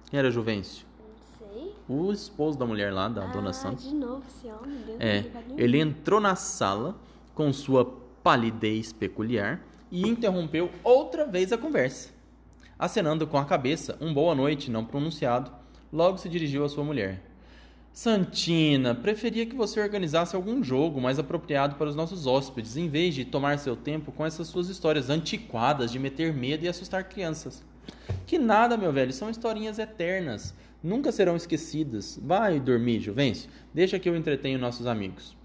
quem 0.09 0.19
era 0.19 0.29
Juvencio? 0.29 0.90
O 1.91 2.13
esposo 2.13 2.57
da 2.57 2.65
mulher 2.65 2.93
lá, 2.93 3.09
da 3.09 3.25
Dona 3.27 3.49
ah, 3.49 3.53
Santa. 3.53 3.81
de 3.81 3.93
novo 3.93 4.23
esse 4.25 4.47
homem. 4.47 4.77
Deus 4.85 4.97
É, 4.97 5.25
ele 5.57 5.77
entrou 5.77 6.21
na 6.21 6.37
sala 6.37 6.95
com 7.35 7.51
sua 7.51 7.85
palidez 8.23 8.93
peculiar 8.93 9.61
e 9.91 10.07
interrompeu 10.07 10.71
outra 10.85 11.25
vez 11.25 11.51
a 11.51 11.57
conversa. 11.57 12.09
Acenando 12.79 13.27
com 13.27 13.37
a 13.37 13.43
cabeça 13.43 13.97
um 13.99 14.13
boa 14.13 14.33
noite 14.33 14.71
não 14.71 14.85
pronunciado, 14.85 15.51
logo 15.91 16.17
se 16.17 16.29
dirigiu 16.29 16.63
à 16.63 16.69
sua 16.69 16.85
mulher. 16.85 17.21
Santina, 17.91 18.95
preferia 18.95 19.45
que 19.45 19.53
você 19.53 19.81
organizasse 19.81 20.33
algum 20.33 20.63
jogo 20.63 21.01
mais 21.01 21.19
apropriado 21.19 21.75
para 21.75 21.89
os 21.89 21.95
nossos 21.95 22.25
hóspedes, 22.25 22.77
em 22.77 22.87
vez 22.87 23.13
de 23.13 23.25
tomar 23.25 23.59
seu 23.59 23.75
tempo 23.75 24.13
com 24.13 24.25
essas 24.25 24.47
suas 24.47 24.69
histórias 24.69 25.09
antiquadas 25.09 25.91
de 25.91 25.99
meter 25.99 26.33
medo 26.33 26.63
e 26.63 26.69
assustar 26.69 27.03
crianças. 27.03 27.61
Que 28.25 28.39
nada, 28.39 28.77
meu 28.77 28.93
velho, 28.93 29.11
são 29.11 29.29
historinhas 29.29 29.77
eternas. 29.77 30.53
Nunca 30.83 31.11
serão 31.11 31.35
esquecidas. 31.35 32.19
Vai 32.21 32.59
dormir, 32.59 32.99
Juvencio. 32.99 33.49
Deixa 33.73 33.99
que 33.99 34.09
eu 34.09 34.15
entretenho 34.15 34.57
nossos 34.57 34.87
amigos. 34.87 35.37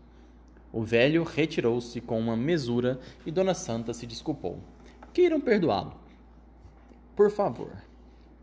O 0.72 0.82
velho 0.82 1.24
retirou-se 1.24 2.00
com 2.00 2.18
uma 2.18 2.36
mesura 2.36 2.98
e 3.24 3.30
Dona 3.30 3.54
Santa 3.54 3.92
se 3.92 4.06
desculpou. 4.06 4.58
Queiram 5.12 5.40
perdoá-lo. 5.40 5.94
Por 7.14 7.30
favor. 7.30 7.72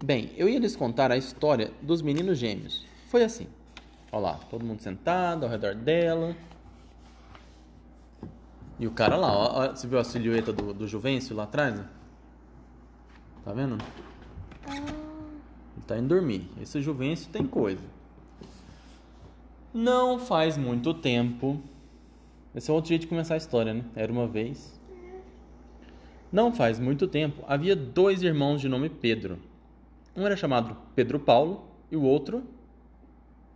Bem, 0.03 0.31
eu 0.35 0.49
ia 0.49 0.59
lhes 0.59 0.75
contar 0.75 1.11
a 1.11 1.17
história 1.17 1.71
dos 1.81 2.01
meninos 2.01 2.37
gêmeos. 2.37 2.85
Foi 3.07 3.23
assim. 3.23 3.47
Olha 4.11 4.21
lá, 4.21 4.33
todo 4.49 4.65
mundo 4.65 4.81
sentado 4.81 5.43
ao 5.43 5.49
redor 5.49 5.75
dela. 5.75 6.35
E 8.79 8.87
o 8.87 8.91
cara 8.91 9.15
lá, 9.15 9.31
ó, 9.31 9.65
ó, 9.65 9.69
você 9.69 9.87
viu 9.87 9.99
a 9.99 10.03
silhueta 10.03 10.51
do, 10.51 10.73
do 10.73 10.87
Juvencio 10.87 11.35
lá 11.35 11.43
atrás? 11.43 11.79
Tá 13.45 13.53
vendo? 13.53 13.77
Tá 15.93 15.99
indo 15.99 16.07
dormir. 16.07 16.49
Esse 16.59 16.81
Juvencio 16.81 17.29
tem 17.31 17.45
coisa. 17.45 17.83
Não 19.71 20.17
faz 20.17 20.57
muito 20.57 20.91
tempo. 20.91 21.61
Esse 22.55 22.71
é 22.71 22.73
outro 22.73 22.89
jeito 22.89 23.01
de 23.01 23.07
começar 23.07 23.35
a 23.35 23.37
história, 23.37 23.75
né? 23.75 23.85
Era 23.95 24.11
uma 24.11 24.25
vez. 24.25 24.81
Não 26.31 26.51
faz 26.51 26.79
muito 26.79 27.07
tempo, 27.07 27.43
havia 27.47 27.75
dois 27.75 28.23
irmãos 28.23 28.59
de 28.59 28.67
nome 28.67 28.89
Pedro. 28.89 29.37
Um 30.15 30.25
era 30.25 30.35
chamado 30.35 30.75
Pedro 30.95 31.19
Paulo 31.19 31.63
e 31.91 31.95
o 31.95 32.01
outro 32.01 32.43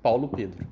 Paulo 0.04 0.28
Pedro. 0.28 0.68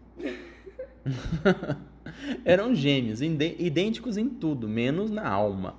Eram 2.45 2.75
gêmeos, 2.75 3.21
idênticos 3.21 4.17
em 4.17 4.29
tudo, 4.29 4.69
menos 4.69 5.09
na 5.09 5.27
alma. 5.27 5.73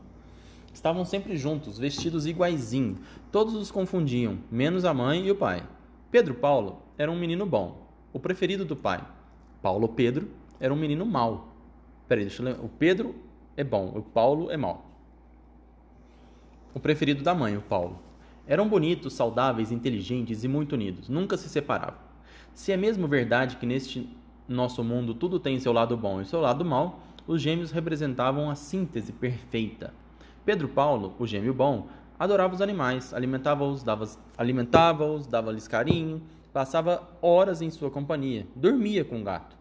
Estavam 0.74 1.04
sempre 1.04 1.36
juntos, 1.36 1.78
vestidos 1.78 2.26
iguaizinho. 2.26 2.98
Todos 3.30 3.54
os 3.54 3.70
confundiam, 3.70 4.38
menos 4.50 4.84
a 4.84 4.92
mãe 4.92 5.28
e 5.28 5.30
o 5.30 5.36
pai. 5.36 5.62
Pedro 6.16 6.32
Paulo 6.32 6.80
era 6.96 7.12
um 7.12 7.18
menino 7.18 7.44
bom, 7.44 7.90
o 8.10 8.18
preferido 8.18 8.64
do 8.64 8.74
pai. 8.74 9.06
Paulo 9.60 9.86
Pedro 9.86 10.30
era 10.58 10.72
um 10.72 10.76
menino 10.76 11.04
mau. 11.04 11.54
Peraí, 12.08 12.24
deixa 12.24 12.42
eu. 12.42 12.64
O 12.64 12.70
Pedro 12.70 13.14
é 13.54 13.62
bom, 13.62 13.92
o 13.94 14.00
Paulo 14.00 14.50
é 14.50 14.56
mau. 14.56 14.86
O 16.72 16.80
preferido 16.80 17.22
da 17.22 17.34
mãe, 17.34 17.54
o 17.54 17.60
Paulo. 17.60 17.98
Eram 18.46 18.66
bonitos, 18.66 19.12
saudáveis, 19.12 19.70
inteligentes 19.70 20.42
e 20.42 20.48
muito 20.48 20.72
unidos. 20.72 21.10
Nunca 21.10 21.36
se 21.36 21.50
separavam. 21.50 22.00
Se 22.54 22.72
é 22.72 22.78
mesmo 22.78 23.06
verdade 23.06 23.56
que 23.56 23.66
neste 23.66 24.08
nosso 24.48 24.82
mundo 24.82 25.12
tudo 25.12 25.38
tem 25.38 25.60
seu 25.60 25.70
lado 25.70 25.98
bom 25.98 26.22
e 26.22 26.24
seu 26.24 26.40
lado 26.40 26.64
mau, 26.64 27.00
os 27.26 27.42
gêmeos 27.42 27.72
representavam 27.72 28.48
a 28.48 28.54
síntese 28.54 29.12
perfeita. 29.12 29.92
Pedro 30.46 30.66
Paulo, 30.66 31.14
o 31.18 31.26
gêmeo 31.26 31.52
bom, 31.52 31.88
adorava 32.18 32.54
os 32.54 32.62
animais, 32.62 33.12
alimentava-os, 33.12 33.82
dava, 33.82 34.08
alimentava-os, 34.36 35.26
dava-lhes 35.26 35.68
carinho, 35.68 36.22
passava 36.52 37.08
horas 37.20 37.60
em 37.60 37.70
sua 37.70 37.90
companhia, 37.90 38.46
dormia 38.54 39.04
com 39.04 39.20
o 39.20 39.24
gato. 39.24 39.56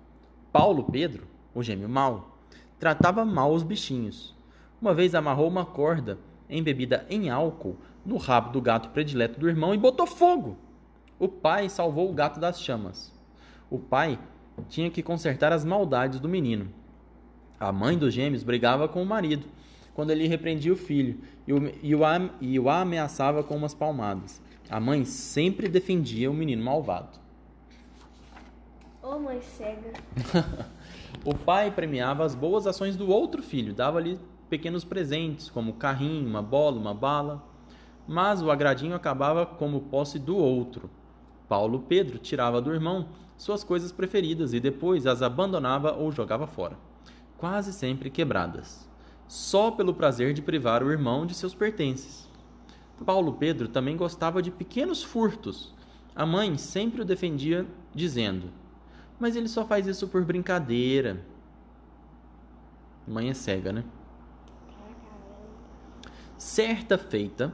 Paulo 0.52 0.84
Pedro, 0.84 1.28
o 1.54 1.62
gêmeo 1.62 1.90
mau, 1.90 2.38
tratava 2.80 3.26
mal 3.26 3.54
os 3.54 3.64
bichinhos. 3.64 4.34
Uma 4.82 4.94
vez 4.94 5.14
amarrou 5.16 5.48
uma 5.48 5.66
corda 5.66 6.18
embebida 6.50 7.06
em 7.10 7.30
álcool 7.30 7.78
no 8.06 8.18
rabo 8.18 8.52
do 8.52 8.62
gato 8.62 8.90
predileto 8.90 9.40
do 9.40 9.50
irmão 9.50 9.74
e 9.74 9.78
botou 9.78 10.06
fogo. 10.06 10.58
O 11.18 11.28
pai 11.28 11.70
salvou 11.70 12.10
o 12.10 12.14
gato 12.14 12.40
das 12.40 12.62
chamas. 12.62 13.12
O 13.70 13.80
pai 13.80 14.20
tinha 14.70 14.92
que 14.92 15.02
consertar 15.02 15.52
as 15.52 15.66
maldades 15.66 16.20
do 16.20 16.30
menino. 16.30 16.70
A 17.60 17.72
mãe 17.72 17.98
dos 17.98 18.14
gêmeos 18.14 18.44
brigava 18.44 18.88
com 18.88 19.02
o 19.02 19.06
marido 19.06 19.46
quando 19.96 20.12
ele 20.12 20.28
repreendia 20.28 20.72
o 20.72 20.78
filho 20.78 21.20
e 21.48 21.54
o, 21.54 21.72
e 21.82 21.96
o, 21.96 22.02
e 22.40 22.60
o 22.60 22.70
ameaçava 22.70 23.44
com 23.44 23.56
umas 23.56 23.74
palmadas. 23.74 24.40
A 24.70 24.80
mãe 24.80 25.06
sempre 25.06 25.68
defendia 25.68 26.30
o 26.30 26.34
menino 26.34 26.64
malvado. 26.64 27.18
Ô, 29.02 29.18
mãe 29.18 29.42
cega. 29.42 29.94
O 31.24 31.34
pai 31.34 31.72
premiava 31.72 32.24
as 32.24 32.36
boas 32.36 32.68
ações 32.68 32.96
do 32.96 33.10
outro 33.10 33.42
filho, 33.42 33.74
dava-lhe 33.74 34.20
pequenos 34.48 34.84
presentes, 34.84 35.50
como 35.50 35.74
carrinho, 35.74 36.28
uma 36.28 36.42
bola, 36.42 36.78
uma 36.78 36.94
bala. 36.94 37.44
Mas 38.08 38.44
o 38.44 38.52
agradinho 38.52 38.94
acabava 38.94 39.44
como 39.44 39.82
posse 39.82 40.20
do 40.20 40.38
outro. 40.38 40.88
Paulo 41.50 41.80
Pedro 41.80 42.20
tirava 42.20 42.62
do 42.62 42.72
irmão 42.72 43.08
suas 43.38 43.64
coisas 43.64 43.92
preferidas 43.92 44.54
e 44.54 44.60
depois 44.60 45.08
as 45.08 45.24
abandonava 45.24 45.94
ou 45.94 46.12
jogava 46.12 46.46
fora, 46.46 46.78
quase 47.38 47.74
sempre 47.74 48.12
quebradas, 48.12 48.88
só 49.28 49.72
pelo 49.72 49.94
prazer 49.94 50.34
de 50.34 50.42
privar 50.42 50.84
o 50.84 50.92
irmão 50.92 51.26
de 51.26 51.34
seus 51.34 51.54
pertences. 51.54 52.30
Paulo 53.04 53.34
Pedro 53.34 53.68
também 53.68 53.98
gostava 53.98 54.42
de 54.42 54.52
pequenos 54.52 55.04
furtos. 55.04 55.74
A 56.16 56.26
mãe 56.26 56.58
sempre 56.58 57.02
o 57.02 57.06
defendia, 57.06 57.66
dizendo: 57.94 58.50
Mas 59.20 59.36
ele 59.36 59.48
só 59.48 59.66
faz 59.66 59.88
isso 59.88 60.08
por 60.08 60.24
brincadeira. 60.24 61.26
Mãe 63.08 63.30
é 63.30 63.34
cega, 63.34 63.74
né? 63.74 63.84
Certa 66.38 66.98
feita, 66.98 67.54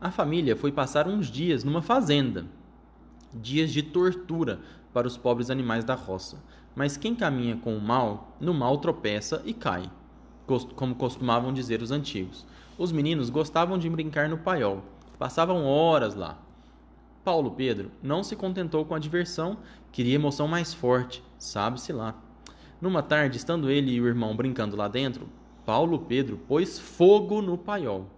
a 0.00 0.10
família 0.10 0.56
foi 0.56 0.72
passar 0.72 1.08
uns 1.08 1.26
dias 1.28 1.64
numa 1.64 1.82
fazenda. 1.82 2.46
Dias 3.32 3.72
de 3.72 3.82
tortura 3.82 4.60
para 4.92 5.06
os 5.06 5.16
pobres 5.16 5.50
animais 5.50 5.84
da 5.84 5.94
roça. 5.94 6.42
Mas 6.74 6.96
quem 6.96 7.14
caminha 7.14 7.56
com 7.56 7.76
o 7.76 7.80
mal, 7.80 8.36
no 8.40 8.54
mal 8.54 8.78
tropeça 8.78 9.42
e 9.44 9.52
cai, 9.52 9.90
como 10.74 10.94
costumavam 10.94 11.52
dizer 11.52 11.82
os 11.82 11.90
antigos. 11.90 12.46
Os 12.76 12.92
meninos 12.92 13.30
gostavam 13.30 13.78
de 13.78 13.88
brincar 13.88 14.28
no 14.28 14.38
paiol, 14.38 14.82
passavam 15.18 15.64
horas 15.64 16.14
lá. 16.14 16.38
Paulo 17.24 17.52
Pedro 17.52 17.90
não 18.02 18.22
se 18.22 18.36
contentou 18.36 18.84
com 18.84 18.94
a 18.94 18.98
diversão, 18.98 19.56
queria 19.90 20.16
emoção 20.16 20.46
mais 20.46 20.74
forte, 20.74 21.22
sabe-se 21.38 21.92
lá. 21.92 22.14
Numa 22.80 23.02
tarde, 23.02 23.38
estando 23.38 23.70
ele 23.70 23.92
e 23.92 24.00
o 24.00 24.06
irmão 24.06 24.36
brincando 24.36 24.76
lá 24.76 24.88
dentro, 24.88 25.26
Paulo 25.64 26.00
Pedro 26.00 26.36
pôs 26.36 26.78
fogo 26.78 27.40
no 27.40 27.56
paiol. 27.56 28.10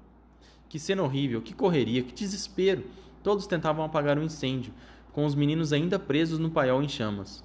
Que 0.68 0.78
cena 0.78 1.04
horrível, 1.04 1.40
que 1.40 1.54
correria, 1.54 2.02
que 2.02 2.12
desespero! 2.12 2.84
Todos 3.22 3.46
tentavam 3.46 3.84
apagar 3.84 4.18
o 4.18 4.22
incêndio, 4.22 4.72
com 5.12 5.24
os 5.24 5.34
meninos 5.34 5.72
ainda 5.72 5.98
presos 5.98 6.38
no 6.38 6.50
paiol 6.50 6.82
em 6.82 6.88
chamas. 6.88 7.44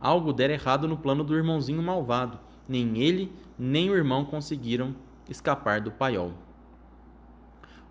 Algo 0.00 0.32
dera 0.32 0.54
errado 0.54 0.88
no 0.88 0.96
plano 0.96 1.22
do 1.22 1.36
irmãozinho 1.36 1.82
malvado. 1.82 2.38
Nem 2.68 2.98
ele, 2.98 3.32
nem 3.58 3.90
o 3.90 3.94
irmão 3.94 4.24
conseguiram 4.24 4.94
escapar 5.28 5.80
do 5.80 5.90
paiol. 5.90 6.32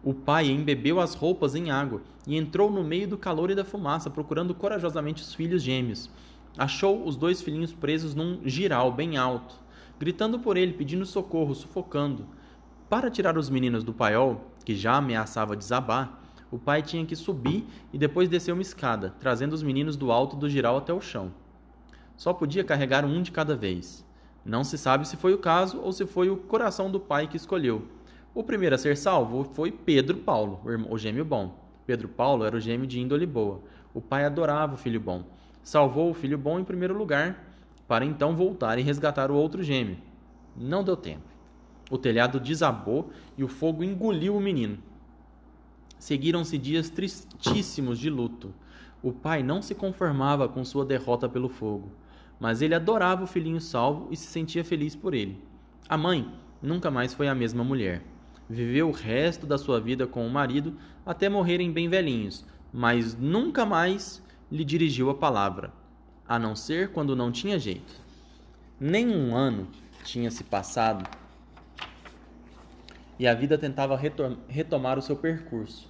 O 0.03 0.13
pai 0.13 0.49
embebeu 0.49 0.99
as 0.99 1.13
roupas 1.13 1.53
em 1.53 1.69
água 1.69 2.01
e 2.25 2.35
entrou 2.35 2.71
no 2.71 2.83
meio 2.83 3.07
do 3.07 3.17
calor 3.17 3.51
e 3.51 3.55
da 3.55 3.63
fumaça, 3.63 4.09
procurando 4.09 4.55
corajosamente 4.55 5.21
os 5.21 5.35
filhos 5.35 5.61
gêmeos. 5.61 6.09
Achou 6.57 7.05
os 7.05 7.15
dois 7.15 7.41
filhinhos 7.41 7.71
presos 7.71 8.15
num 8.15 8.41
giral 8.43 8.91
bem 8.91 9.15
alto, 9.15 9.55
gritando 9.99 10.39
por 10.39 10.57
ele, 10.57 10.73
pedindo 10.73 11.05
socorro, 11.05 11.53
sufocando. 11.53 12.25
Para 12.89 13.11
tirar 13.11 13.37
os 13.37 13.49
meninos 13.49 13.83
do 13.83 13.93
paiol, 13.93 14.51
que 14.65 14.75
já 14.75 14.95
ameaçava 14.95 15.55
desabar, 15.55 16.19
o 16.51 16.57
pai 16.57 16.81
tinha 16.81 17.05
que 17.05 17.15
subir 17.15 17.65
e 17.93 17.97
depois 17.97 18.27
descer 18.27 18.51
uma 18.51 18.61
escada, 18.61 19.15
trazendo 19.19 19.53
os 19.53 19.63
meninos 19.63 19.95
do 19.95 20.11
alto 20.11 20.35
do 20.35 20.49
giral 20.49 20.77
até 20.77 20.91
o 20.91 20.99
chão. 20.99 21.31
Só 22.17 22.33
podia 22.33 22.63
carregar 22.63 23.05
um 23.05 23.21
de 23.21 23.31
cada 23.31 23.55
vez. 23.55 24.05
Não 24.43 24.63
se 24.63 24.77
sabe 24.77 25.07
se 25.07 25.15
foi 25.15 25.33
o 25.33 25.38
caso 25.38 25.79
ou 25.79 25.91
se 25.91 26.05
foi 26.05 26.29
o 26.29 26.38
coração 26.38 26.89
do 26.89 27.00
pai 27.00 27.27
que 27.27 27.38
escolheu. 27.38 27.88
O 28.33 28.43
primeiro 28.43 28.75
a 28.75 28.77
ser 28.77 28.98
salvo 28.98 29.43
foi 29.43 29.71
Pedro 29.71 30.17
Paulo, 30.17 30.62
o 30.89 30.98
gêmeo 30.98 31.25
bom. 31.25 31.60
Pedro 31.86 32.07
Paulo 32.07 32.45
era 32.45 32.55
o 32.55 32.60
gêmeo 32.60 32.88
de 32.88 33.00
índole 33.00 33.25
boa. 33.25 33.62
O 33.93 34.01
pai 34.01 34.25
adorava 34.25 34.74
o 34.74 34.77
filho 34.77 35.00
bom. 35.00 35.24
Salvou 35.63 36.10
o 36.10 36.13
filho 36.13 36.38
bom 36.38 36.60
em 36.60 36.63
primeiro 36.63 36.98
lugar, 36.98 37.55
para 37.88 38.05
então 38.05 38.36
voltar 38.36 38.79
e 38.79 38.81
resgatar 38.81 39.29
o 39.29 39.36
outro 39.36 39.62
gêmeo. 39.62 39.98
Não 40.55 40.83
deu 40.83 40.95
tempo. 40.95 41.29
O 41.89 41.98
telhado 41.98 42.39
desabou 42.39 43.12
e 43.38 43.43
o 43.43 43.48
fogo 43.48 43.83
engoliu 43.83 44.36
o 44.36 44.39
menino. 44.39 44.77
Seguiram-se 46.00 46.57
dias 46.57 46.89
tristíssimos 46.89 48.00
de 48.00 48.10
luto. 48.10 48.53
O 49.03 49.12
pai 49.12 49.43
não 49.43 49.62
se 49.62 49.75
conformava 49.75 50.48
com 50.48 50.63
sua 50.63 50.86
derrota 50.86 51.27
pelo 51.27 51.50
fogo, 51.50 51.91
mas 52.41 52.60
ele 52.63 52.74
adorava 52.74 53.24
o 53.24 53.27
filhinho 53.27 53.62
salvo 53.62 54.07
e 54.10 54.17
se 54.17 54.25
sentia 54.25 54.65
feliz 54.65 54.95
por 54.95 55.13
ele. 55.13 55.39
A 55.88 55.95
mãe 55.95 56.27
nunca 56.60 56.89
mais 56.89 57.13
foi 57.13 57.27
a 57.27 57.36
mesma 57.36 57.63
mulher. 57.63 58.01
Viveu 58.50 58.89
o 58.89 58.91
resto 58.91 59.45
da 59.45 59.60
sua 59.60 59.79
vida 59.79 60.07
com 60.07 60.25
o 60.25 60.29
marido 60.29 60.75
até 61.05 61.29
morrerem 61.29 61.71
bem 61.71 61.88
velhinhos, 61.88 62.43
mas 62.74 63.15
nunca 63.15 63.63
mais 63.63 64.24
lhe 64.51 64.65
dirigiu 64.65 65.12
a 65.12 65.13
palavra, 65.13 65.71
a 66.27 66.39
não 66.39 66.55
ser 66.55 66.89
quando 66.89 67.15
não 67.15 67.31
tinha 67.31 67.60
jeito. 67.60 68.01
Nem 68.79 69.07
um 69.07 69.36
ano 69.36 69.67
tinha 70.03 70.31
se 70.31 70.43
passado 70.43 71.07
e 73.19 73.27
a 73.27 73.36
vida 73.36 73.55
tentava 73.55 73.95
retomar 74.48 74.98
o 74.98 75.01
seu 75.03 75.15
percurso. 75.15 75.88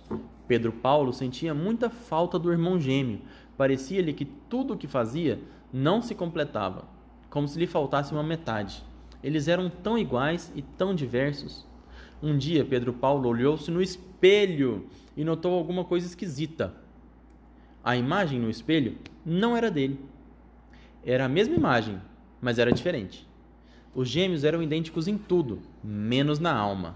Pedro 0.49 0.73
Paulo 0.73 1.13
sentia 1.13 1.53
muita 1.53 1.89
falta 1.89 2.37
do 2.37 2.51
irmão 2.51 2.77
gêmeo. 2.77 3.21
Parecia-lhe 3.55 4.11
que 4.11 4.25
tudo 4.25 4.73
o 4.73 4.77
que 4.77 4.85
fazia 4.85 5.39
não 5.71 6.01
se 6.01 6.13
completava, 6.13 6.85
como 7.29 7.47
se 7.47 7.59
lhe 7.59 7.67
faltasse 7.67 8.11
uma 8.11 8.23
metade. 8.23 8.83
Eles 9.23 9.47
eram 9.47 9.69
tão 9.69 9.97
iguais 9.97 10.51
e 10.55 10.61
tão 10.61 10.93
diversos. 10.93 11.65
Um 12.21 12.37
dia, 12.37 12.65
Pedro 12.65 12.93
Paulo 12.93 13.29
olhou-se 13.29 13.69
no 13.71 13.81
espelho 13.81 14.87
e 15.15 15.23
notou 15.23 15.53
alguma 15.53 15.83
coisa 15.83 16.07
esquisita. 16.07 16.73
A 17.83 17.95
imagem 17.95 18.39
no 18.39 18.49
espelho 18.49 18.97
não 19.25 19.55
era 19.55 19.71
dele. 19.71 19.99
Era 21.03 21.25
a 21.25 21.29
mesma 21.29 21.55
imagem, 21.55 21.99
mas 22.39 22.59
era 22.59 22.71
diferente. 22.71 23.27
Os 23.93 24.07
gêmeos 24.07 24.43
eram 24.43 24.61
idênticos 24.61 25.07
em 25.07 25.17
tudo, 25.17 25.59
menos 25.83 26.39
na 26.39 26.53
alma. 26.53 26.95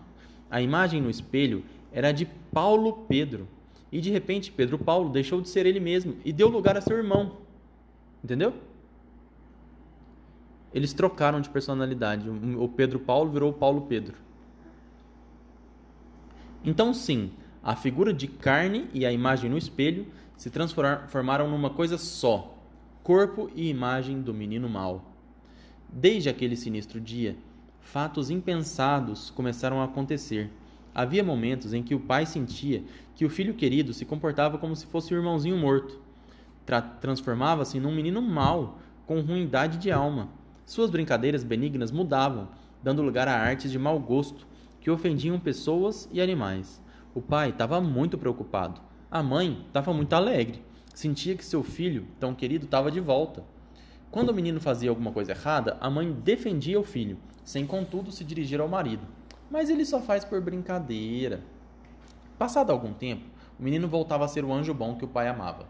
A 0.49 0.61
imagem 0.61 1.01
no 1.01 1.09
espelho 1.09 1.63
era 1.91 2.11
de 2.11 2.25
Paulo 2.53 3.05
Pedro. 3.07 3.47
E 3.91 3.99
de 3.99 4.11
repente, 4.11 4.51
Pedro 4.51 4.77
Paulo 4.77 5.09
deixou 5.09 5.41
de 5.41 5.49
ser 5.49 5.65
ele 5.65 5.79
mesmo 5.79 6.17
e 6.23 6.31
deu 6.31 6.49
lugar 6.49 6.77
a 6.77 6.81
seu 6.81 6.97
irmão. 6.97 7.44
Entendeu? 8.25 8.55
Eles 10.73 10.93
trocaram 10.93 11.39
de 11.39 11.47
personalidade. 11.47 12.27
O 12.27 12.67
Pedro 12.67 12.97
Paulo 12.97 13.29
virou 13.29 13.51
o 13.51 13.53
Paulo 13.53 13.81
Pedro. 13.81 14.15
Então, 16.63 16.91
sim, 16.91 17.33
a 17.61 17.75
figura 17.75 18.11
de 18.11 18.27
carne 18.27 18.89
e 18.95 19.05
a 19.05 19.11
imagem 19.11 19.47
no 19.47 19.59
espelho 19.59 20.07
se 20.35 20.49
transformaram 20.49 21.47
numa 21.47 21.69
coisa 21.69 21.99
só: 21.99 22.57
corpo 23.03 23.47
e 23.53 23.69
imagem 23.69 24.23
do 24.23 24.33
menino 24.33 24.67
mau. 24.67 25.13
Desde 25.87 26.27
aquele 26.27 26.55
sinistro 26.55 26.99
dia, 26.99 27.37
fatos 27.79 28.31
impensados 28.31 29.29
começaram 29.29 29.81
a 29.81 29.85
acontecer. 29.85 30.49
Havia 30.95 31.23
momentos 31.23 31.75
em 31.75 31.83
que 31.83 31.93
o 31.93 31.99
pai 31.99 32.25
sentia 32.25 32.83
que 33.13 33.23
o 33.23 33.29
filho 33.29 33.53
querido 33.53 33.93
se 33.93 34.03
comportava 34.03 34.57
como 34.57 34.75
se 34.75 34.87
fosse 34.87 35.13
o 35.13 35.17
irmãozinho 35.17 35.57
morto. 35.57 36.03
Tra 36.65 36.81
Transformava-se 36.81 37.79
num 37.79 37.93
menino 37.93 38.21
mau, 38.21 38.79
com 39.05 39.21
ruindade 39.21 39.77
de 39.77 39.91
alma. 39.91 40.29
Suas 40.65 40.89
brincadeiras 40.89 41.43
benignas 41.43 41.91
mudavam, 41.91 42.47
dando 42.81 43.03
lugar 43.03 43.27
a 43.27 43.37
artes 43.37 43.71
de 43.71 43.77
mau 43.77 43.99
gosto 43.99 44.47
que 44.81 44.89
ofendiam 44.89 45.39
pessoas 45.39 46.09
e 46.11 46.21
animais. 46.21 46.81
O 47.13 47.21
pai 47.21 47.49
estava 47.49 47.79
muito 47.79 48.17
preocupado. 48.17 48.81
A 49.09 49.21
mãe 49.21 49.63
estava 49.67 49.93
muito 49.93 50.13
alegre. 50.13 50.63
Sentia 50.93 51.35
que 51.35 51.45
seu 51.45 51.63
filho, 51.63 52.07
tão 52.19 52.33
querido, 52.33 52.65
estava 52.65 52.91
de 52.91 52.99
volta. 52.99 53.43
Quando 54.09 54.29
o 54.29 54.33
menino 54.33 54.59
fazia 54.59 54.89
alguma 54.89 55.11
coisa 55.11 55.33
errada, 55.33 55.77
a 55.81 55.89
mãe 55.89 56.11
defendia 56.11 56.79
o 56.79 56.83
filho, 56.83 57.17
sem 57.43 57.65
contudo 57.65 58.11
se 58.11 58.23
dirigir 58.23 58.59
ao 58.59 58.67
marido. 58.67 59.05
Mas 59.51 59.69
ele 59.69 59.85
só 59.85 60.01
faz 60.01 60.23
por 60.23 60.41
brincadeira. 60.41 61.41
Passado 62.37 62.71
algum 62.71 62.93
tempo, 62.93 63.25
o 63.59 63.63
menino 63.63 63.87
voltava 63.87 64.25
a 64.25 64.27
ser 64.27 64.43
o 64.43 64.53
anjo 64.53 64.73
bom 64.73 64.95
que 64.95 65.05
o 65.05 65.07
pai 65.07 65.27
amava. 65.27 65.67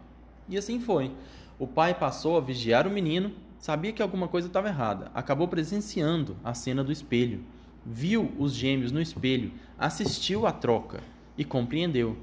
E 0.48 0.56
assim 0.56 0.80
foi. 0.80 1.12
O 1.58 1.66
pai 1.66 1.94
passou 1.94 2.36
a 2.36 2.40
vigiar 2.40 2.86
o 2.86 2.90
menino, 2.90 3.32
sabia 3.58 3.92
que 3.92 4.02
alguma 4.02 4.28
coisa 4.28 4.48
estava 4.48 4.68
errada, 4.68 5.10
acabou 5.14 5.48
presenciando 5.48 6.36
a 6.44 6.54
cena 6.54 6.84
do 6.84 6.92
espelho, 6.92 7.42
viu 7.84 8.32
os 8.38 8.54
gêmeos 8.54 8.92
no 8.92 9.00
espelho, 9.00 9.52
assistiu 9.78 10.46
à 10.46 10.52
troca 10.52 11.00
e 11.36 11.44
compreendeu. 11.44 12.16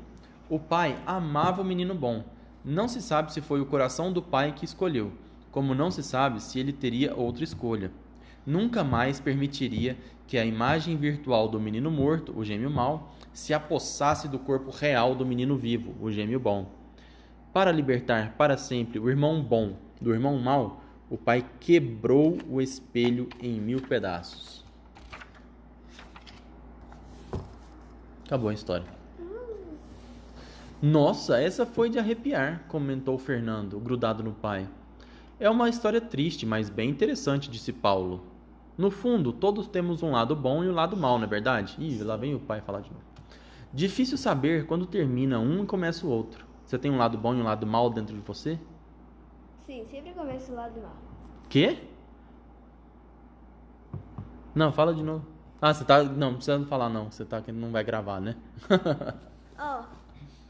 O 0.49 0.59
pai 0.59 0.97
amava 1.05 1.61
o 1.61 1.65
menino 1.65 1.95
bom. 1.95 2.23
Não 2.63 2.87
se 2.87 3.01
sabe 3.01 3.33
se 3.33 3.41
foi 3.41 3.59
o 3.59 3.65
coração 3.65 4.11
do 4.11 4.21
pai 4.21 4.53
que 4.53 4.65
escolheu, 4.65 5.11
como 5.51 5.75
não 5.75 5.91
se 5.91 6.03
sabe 6.03 6.41
se 6.41 6.59
ele 6.59 6.71
teria 6.71 7.15
outra 7.15 7.43
escolha 7.43 7.91
nunca 8.45 8.83
mais 8.83 9.19
permitiria 9.19 9.97
que 10.27 10.37
a 10.37 10.45
imagem 10.45 10.95
virtual 10.97 11.47
do 11.47 11.59
menino 11.59 11.91
morto, 11.91 12.37
o 12.37 12.43
gêmeo 12.43 12.69
mau, 12.69 13.13
se 13.31 13.53
apossasse 13.53 14.27
do 14.27 14.39
corpo 14.39 14.71
real 14.71 15.15
do 15.15 15.25
menino 15.25 15.57
vivo, 15.57 15.93
o 16.01 16.11
gêmeo 16.11 16.39
bom. 16.39 16.69
Para 17.53 17.71
libertar 17.71 18.33
para 18.35 18.57
sempre 18.57 18.97
o 18.97 19.07
irmão 19.07 19.39
bom 19.43 19.77
do 20.01 20.11
irmão 20.11 20.39
mau, 20.39 20.81
o 21.07 21.15
pai 21.15 21.45
quebrou 21.59 22.39
o 22.49 22.59
espelho 22.59 23.29
em 23.39 23.61
mil 23.61 23.79
pedaços. 23.79 24.65
Acabou 28.25 28.49
a 28.49 28.53
história. 28.55 28.87
Nossa, 30.81 31.39
essa 31.39 31.63
foi 31.63 31.91
de 31.91 31.99
arrepiar, 31.99 32.63
comentou 32.67 33.19
Fernando, 33.19 33.79
grudado 33.79 34.23
no 34.23 34.33
pai. 34.33 34.67
É 35.39 35.47
uma 35.47 35.69
história 35.69 36.01
triste, 36.01 36.47
mas 36.47 36.71
bem 36.71 36.89
interessante, 36.89 37.51
disse 37.51 37.71
Paulo. 37.71 38.23
No 38.75 38.89
fundo, 38.89 39.31
todos 39.31 39.67
temos 39.67 40.01
um 40.01 40.11
lado 40.11 40.35
bom 40.35 40.63
e 40.63 40.67
um 40.67 40.73
lado 40.73 40.97
mal, 40.97 41.19
não 41.19 41.25
é 41.25 41.29
verdade? 41.29 41.75
Ih, 41.77 42.01
lá 42.03 42.17
vem 42.17 42.33
o 42.33 42.39
pai 42.39 42.61
falar 42.61 42.81
de 42.81 42.89
novo. 42.89 43.05
Difícil 43.71 44.17
saber 44.17 44.65
quando 44.65 44.87
termina 44.87 45.39
um 45.39 45.63
e 45.63 45.67
começa 45.67 46.07
o 46.07 46.09
outro. 46.09 46.52
Você 46.65 46.77
tem 46.77 46.91
um 46.91 46.97
lado 46.97 47.17
bom 47.17 47.33
e 47.33 47.37
um 47.37 47.43
lado 47.43 47.65
mal 47.67 47.89
dentro 47.89 48.15
de 48.15 48.21
você? 48.21 48.59
Sim, 49.65 49.85
sempre 49.89 50.11
começa 50.13 50.51
o 50.51 50.55
lado 50.55 50.81
mal. 50.81 50.95
Quê? 51.49 51.79
Não, 54.55 54.71
fala 54.71 54.93
de 54.93 55.03
novo. 55.03 55.25
Ah, 55.61 55.73
você 55.73 55.85
tá. 55.85 56.03
Não, 56.03 56.31
não 56.31 56.35
precisa 56.35 56.63
falar 56.65 56.89
não. 56.89 57.11
Você 57.11 57.25
tá 57.25 57.41
que 57.41 57.51
não 57.51 57.71
vai 57.71 57.83
gravar, 57.83 58.19
né? 58.19 58.35
Ó, 59.57 59.83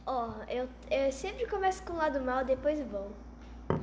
ó, 0.08 0.30
oh, 0.30 0.52
eu, 0.52 0.68
eu 0.90 1.12
sempre 1.12 1.46
começo 1.46 1.84
com 1.84 1.94
o 1.94 1.98
lado 1.98 2.20
mal, 2.22 2.44
depois 2.44 2.80
o 2.80 2.86
bom. 2.86 3.12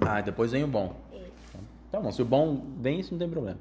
Ah, 0.01 0.21
depois 0.21 0.51
vem 0.51 0.65
o 0.65 0.67
bom. 0.67 0.97
Isso. 1.13 1.59
Tá 1.91 2.01
bom, 2.01 2.11
se 2.11 2.21
o 2.23 2.25
bom 2.25 2.65
vem, 2.79 3.01
isso 3.01 3.13
não 3.13 3.19
tem 3.19 3.29
problema. 3.29 3.59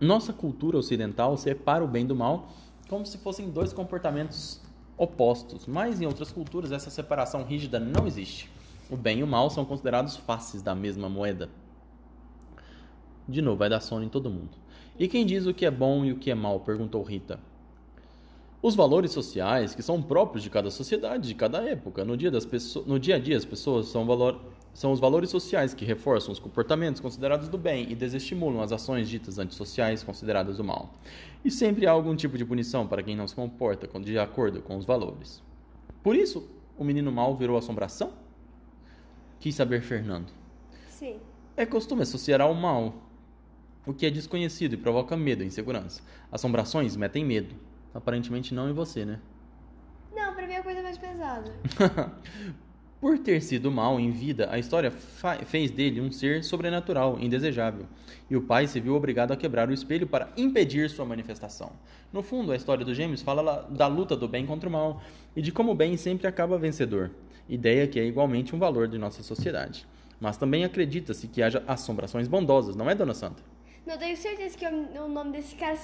Nossa 0.00 0.32
cultura 0.32 0.76
ocidental 0.76 1.36
separa 1.36 1.82
o 1.82 1.88
bem 1.88 2.06
do 2.06 2.14
mal 2.14 2.48
como 2.88 3.04
se 3.04 3.18
fossem 3.18 3.50
dois 3.50 3.72
comportamentos 3.72 4.60
opostos, 4.96 5.66
mas 5.66 6.00
em 6.00 6.06
outras 6.06 6.32
culturas 6.32 6.72
essa 6.72 6.90
separação 6.90 7.44
rígida 7.44 7.78
não 7.78 8.06
existe. 8.06 8.50
O 8.88 8.96
bem 8.96 9.18
e 9.18 9.22
o 9.22 9.26
mal 9.26 9.50
são 9.50 9.64
considerados 9.64 10.16
faces 10.16 10.62
da 10.62 10.74
mesma 10.74 11.08
moeda. 11.08 11.50
De 13.28 13.42
novo, 13.42 13.56
vai 13.56 13.68
dar 13.68 13.80
sono 13.80 14.04
em 14.04 14.08
todo 14.08 14.30
mundo. 14.30 14.50
E 14.98 15.08
quem 15.08 15.26
diz 15.26 15.46
o 15.46 15.52
que 15.52 15.66
é 15.66 15.70
bom 15.70 16.04
e 16.04 16.12
o 16.12 16.18
que 16.18 16.30
é 16.30 16.34
mal? 16.34 16.60
perguntou 16.60 17.02
Rita. 17.02 17.40
Os 18.62 18.74
valores 18.74 19.10
sociais, 19.10 19.74
que 19.74 19.82
são 19.82 20.00
próprios 20.00 20.42
de 20.42 20.50
cada 20.50 20.70
sociedade, 20.70 21.28
de 21.28 21.34
cada 21.34 21.62
época. 21.62 22.04
No 22.04 22.16
dia, 22.16 22.30
das 22.30 22.46
no 22.86 22.98
dia 22.98 23.16
a 23.16 23.18
dia, 23.18 23.36
as 23.36 23.44
pessoas 23.44 23.88
são 23.88 24.06
valor 24.06 24.40
são 24.76 24.92
os 24.92 25.00
valores 25.00 25.30
sociais 25.30 25.72
que 25.72 25.86
reforçam 25.86 26.30
os 26.30 26.38
comportamentos 26.38 27.00
considerados 27.00 27.48
do 27.48 27.56
bem 27.56 27.90
e 27.90 27.94
desestimulam 27.94 28.60
as 28.60 28.72
ações 28.72 29.08
ditas 29.08 29.38
antissociais 29.38 30.02
consideradas 30.02 30.58
do 30.58 30.64
mal. 30.64 30.92
E 31.42 31.50
sempre 31.50 31.86
há 31.86 31.90
algum 31.90 32.14
tipo 32.14 32.36
de 32.36 32.44
punição 32.44 32.86
para 32.86 33.02
quem 33.02 33.16
não 33.16 33.26
se 33.26 33.34
comporta 33.34 33.88
de 33.98 34.18
acordo 34.18 34.60
com 34.60 34.76
os 34.76 34.84
valores. 34.84 35.42
Por 36.02 36.14
isso, 36.14 36.46
o 36.76 36.84
menino 36.84 37.10
mal 37.10 37.34
virou 37.34 37.56
assombração? 37.56 38.12
Quis 39.40 39.54
saber 39.54 39.80
Fernando. 39.80 40.30
Sim. 40.88 41.20
É 41.56 41.64
costume 41.64 42.02
associar 42.02 42.42
ao 42.42 42.52
mal 42.52 43.02
o 43.86 43.94
que 43.94 44.04
é 44.04 44.10
desconhecido 44.10 44.74
e 44.74 44.76
provoca 44.76 45.16
medo 45.16 45.42
e 45.42 45.46
insegurança. 45.46 46.02
Assombrações 46.30 46.96
metem 46.96 47.24
medo. 47.24 47.54
Aparentemente 47.94 48.52
não 48.52 48.68
em 48.68 48.74
você, 48.74 49.06
né? 49.06 49.20
Não, 50.14 50.34
pra 50.34 50.46
mim 50.46 50.52
é 50.52 50.62
coisa 50.62 50.82
mais 50.82 50.98
pesada. 50.98 51.50
Por 53.00 53.18
ter 53.18 53.42
sido 53.42 53.70
mal 53.70 54.00
em 54.00 54.10
vida, 54.10 54.48
a 54.50 54.58
história 54.58 54.90
fez 54.90 55.70
dele 55.70 56.00
um 56.00 56.10
ser 56.10 56.42
sobrenatural, 56.42 57.18
indesejável, 57.20 57.86
e 58.30 58.36
o 58.36 58.40
pai 58.40 58.66
se 58.66 58.80
viu 58.80 58.94
obrigado 58.94 59.32
a 59.32 59.36
quebrar 59.36 59.68
o 59.68 59.72
espelho 59.72 60.06
para 60.06 60.30
impedir 60.34 60.88
sua 60.88 61.04
manifestação. 61.04 61.72
No 62.10 62.22
fundo, 62.22 62.52
a 62.52 62.56
história 62.56 62.86
dos 62.86 62.96
gêmeos 62.96 63.20
fala 63.20 63.68
da 63.68 63.86
luta 63.86 64.16
do 64.16 64.26
bem 64.26 64.46
contra 64.46 64.68
o 64.68 64.72
mal 64.72 65.02
e 65.36 65.42
de 65.42 65.52
como 65.52 65.72
o 65.72 65.74
bem 65.74 65.96
sempre 65.98 66.26
acaba 66.26 66.56
vencedor, 66.56 67.10
ideia 67.46 67.86
que 67.86 68.00
é 68.00 68.04
igualmente 68.04 68.56
um 68.56 68.58
valor 68.58 68.88
de 68.88 68.96
nossa 68.96 69.22
sociedade. 69.22 69.86
Mas 70.18 70.38
também 70.38 70.64
acredita-se 70.64 71.28
que 71.28 71.42
haja 71.42 71.62
assombrações 71.66 72.26
bondosas, 72.26 72.74
não 72.74 72.88
é, 72.88 72.94
Dona 72.94 73.12
Santa? 73.12 73.42
Não 73.86 73.98
tenho 73.98 74.16
certeza 74.16 74.56
que 74.56 74.66
o 74.66 75.06
nome 75.06 75.32
desse 75.32 75.54
cara, 75.54 75.78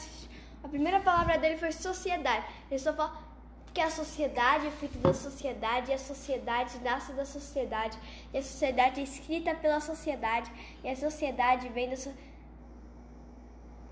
a 0.65 0.69
primeira 0.69 0.99
palavra 1.01 1.37
dele 1.37 1.59
foi 1.59 1.71
sociedade. 1.73 2.47
Ele 2.71 2.81
só 2.81 2.95
fala 2.95 3.32
que 3.73 3.81
a 3.81 3.91
sociedade 3.91 4.67
é 4.67 4.71
feita 4.71 4.99
da 4.99 5.15
sociedade 5.15 5.91
e 5.91 5.95
a 5.95 5.99
sociedade 5.99 6.79
nasce 6.83 7.13
da 7.13 7.25
sociedade 7.25 7.99
e 8.33 8.39
a 8.39 8.43
sociedade 8.43 9.01
é 9.01 9.05
escrita 9.05 9.55
pela 9.55 9.81
sociedade 9.81 10.51
e 10.85 10.89
a 10.89 10.97
sociedade 10.97 11.69
vem 11.71 11.89
da 11.89 11.97
so... 11.97 12.11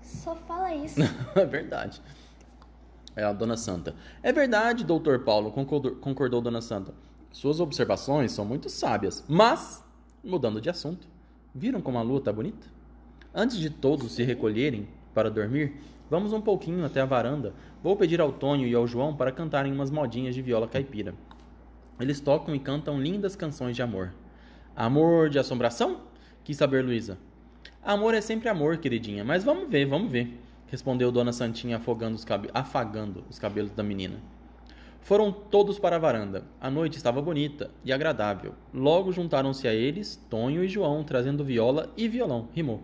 só 0.01 0.35
fala 0.35 0.73
isso. 0.75 0.99
É 1.35 1.45
verdade. 1.45 2.01
É 3.15 3.23
a 3.23 3.33
dona 3.33 3.57
Santa. 3.57 3.95
É 4.21 4.31
verdade 4.31 4.83
doutor 4.83 5.23
Paulo 5.23 5.51
concordou, 5.51 5.95
concordou 5.95 6.41
dona 6.41 6.61
Santa. 6.61 6.93
Suas 7.31 7.59
observações 7.59 8.31
são 8.31 8.45
muito 8.45 8.69
sábias 8.69 9.23
mas 9.27 9.83
mudando 10.23 10.61
de 10.61 10.69
assunto 10.69 11.07
viram 11.53 11.81
como 11.81 11.97
a 11.97 12.01
lua 12.01 12.19
está 12.19 12.31
bonita? 12.31 12.67
Antes 13.33 13.57
de 13.57 13.69
todos 13.69 14.11
se 14.11 14.23
recolherem 14.23 14.87
para 15.13 15.31
dormir? 15.31 15.73
Vamos 16.11 16.33
um 16.33 16.41
pouquinho 16.41 16.83
até 16.83 16.99
a 16.99 17.05
varanda. 17.05 17.53
Vou 17.81 17.95
pedir 17.95 18.19
ao 18.19 18.33
Tonho 18.33 18.67
e 18.67 18.75
ao 18.75 18.85
João 18.85 19.15
para 19.15 19.31
cantarem 19.31 19.71
umas 19.71 19.89
modinhas 19.89 20.35
de 20.35 20.41
viola 20.41 20.67
caipira. 20.67 21.15
Eles 22.01 22.19
tocam 22.19 22.53
e 22.53 22.59
cantam 22.59 22.99
lindas 22.99 23.33
canções 23.33 23.77
de 23.77 23.81
amor. 23.81 24.13
Amor 24.75 25.29
de 25.29 25.39
assombração? 25.39 26.01
Quis 26.43 26.57
saber 26.57 26.83
Luísa. 26.83 27.17
Amor 27.81 28.13
é 28.13 28.19
sempre 28.19 28.49
amor, 28.49 28.75
queridinha, 28.79 29.23
mas 29.23 29.45
vamos 29.45 29.69
ver, 29.69 29.85
vamos 29.85 30.11
ver, 30.11 30.37
respondeu 30.67 31.13
Dona 31.13 31.31
Santinha 31.31 31.77
afogando 31.77 32.17
os 32.17 32.25
afagando 32.53 33.23
os 33.29 33.39
cabelos 33.39 33.71
da 33.71 33.81
menina. 33.81 34.17
Foram 34.99 35.31
todos 35.31 35.79
para 35.79 35.95
a 35.95 35.99
varanda. 35.99 36.43
A 36.59 36.69
noite 36.69 36.97
estava 36.97 37.21
bonita 37.21 37.71
e 37.85 37.93
agradável. 37.93 38.53
Logo 38.73 39.13
juntaram-se 39.13 39.65
a 39.65 39.73
eles 39.73 40.21
Tonho 40.29 40.61
e 40.61 40.67
João, 40.67 41.05
trazendo 41.05 41.45
viola 41.45 41.89
e 41.95 42.09
violão. 42.09 42.49
Rimou. 42.53 42.83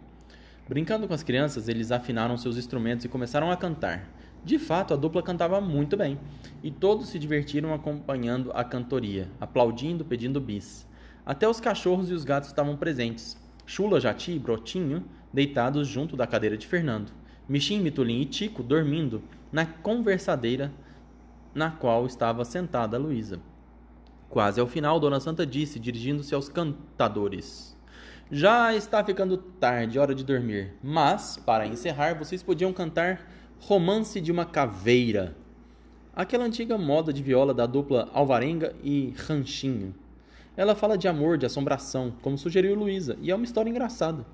Brincando 0.67 1.07
com 1.07 1.13
as 1.13 1.23
crianças, 1.23 1.69
eles 1.69 1.91
afinaram 1.91 2.37
seus 2.37 2.57
instrumentos 2.57 3.05
e 3.05 3.09
começaram 3.09 3.49
a 3.49 3.55
cantar. 3.55 4.09
De 4.43 4.59
fato, 4.59 4.93
a 4.93 4.97
dupla 4.97 5.23
cantava 5.23 5.61
muito 5.61 5.95
bem, 5.95 6.19
e 6.61 6.69
todos 6.69 7.07
se 7.07 7.17
divertiram 7.17 7.73
acompanhando 7.73 8.51
a 8.53 8.63
cantoria, 8.63 9.29
aplaudindo, 9.39 10.03
pedindo 10.03 10.41
bis. 10.41 10.85
Até 11.25 11.47
os 11.47 11.59
cachorros 11.59 12.09
e 12.09 12.13
os 12.13 12.23
gatos 12.23 12.49
estavam 12.49 12.75
presentes. 12.75 13.37
Chula, 13.65 13.99
Jati 13.99 14.31
e 14.31 14.39
Brotinho 14.39 15.05
deitados 15.31 15.87
junto 15.87 16.15
da 16.15 16.25
cadeira 16.25 16.57
de 16.57 16.65
Fernando. 16.65 17.11
Michim, 17.47 17.79
Mitulim 17.81 18.21
e 18.21 18.25
Tico 18.25 18.63
dormindo 18.63 19.21
na 19.51 19.65
conversadeira 19.65 20.71
na 21.53 21.71
qual 21.71 22.05
estava 22.05 22.43
sentada 22.43 22.97
Luísa. 22.97 23.39
Quase 24.29 24.59
ao 24.59 24.67
final, 24.67 24.99
Dona 24.99 25.19
Santa 25.19 25.45
disse, 25.45 25.79
dirigindo-se 25.79 26.35
aos 26.35 26.49
cantadores: 26.49 27.76
Já 28.29 28.75
está 28.75 29.01
ficando 29.05 29.37
tarde, 29.37 29.97
hora 29.97 30.13
de 30.13 30.21
dormir. 30.21 30.73
Mas, 30.83 31.37
para 31.37 31.65
encerrar, 31.65 32.13
vocês 32.13 32.43
podiam 32.43 32.73
cantar 32.73 33.25
Romance 33.61 34.19
de 34.19 34.33
uma 34.33 34.43
Caveira. 34.43 35.33
Aquela 36.13 36.43
antiga 36.43 36.77
moda 36.77 37.13
de 37.13 37.23
viola 37.23 37.53
da 37.53 37.65
dupla 37.65 38.09
Alvarenga 38.13 38.75
e 38.83 39.13
Ranchinho. 39.15 39.95
Ela 40.57 40.75
fala 40.75 40.97
de 40.97 41.07
amor, 41.07 41.37
de 41.37 41.45
assombração, 41.45 42.13
como 42.21 42.37
sugeriu 42.37 42.75
Luísa, 42.75 43.17
e 43.21 43.31
é 43.31 43.35
uma 43.35 43.45
história 43.45 43.69
engraçada. 43.69 44.25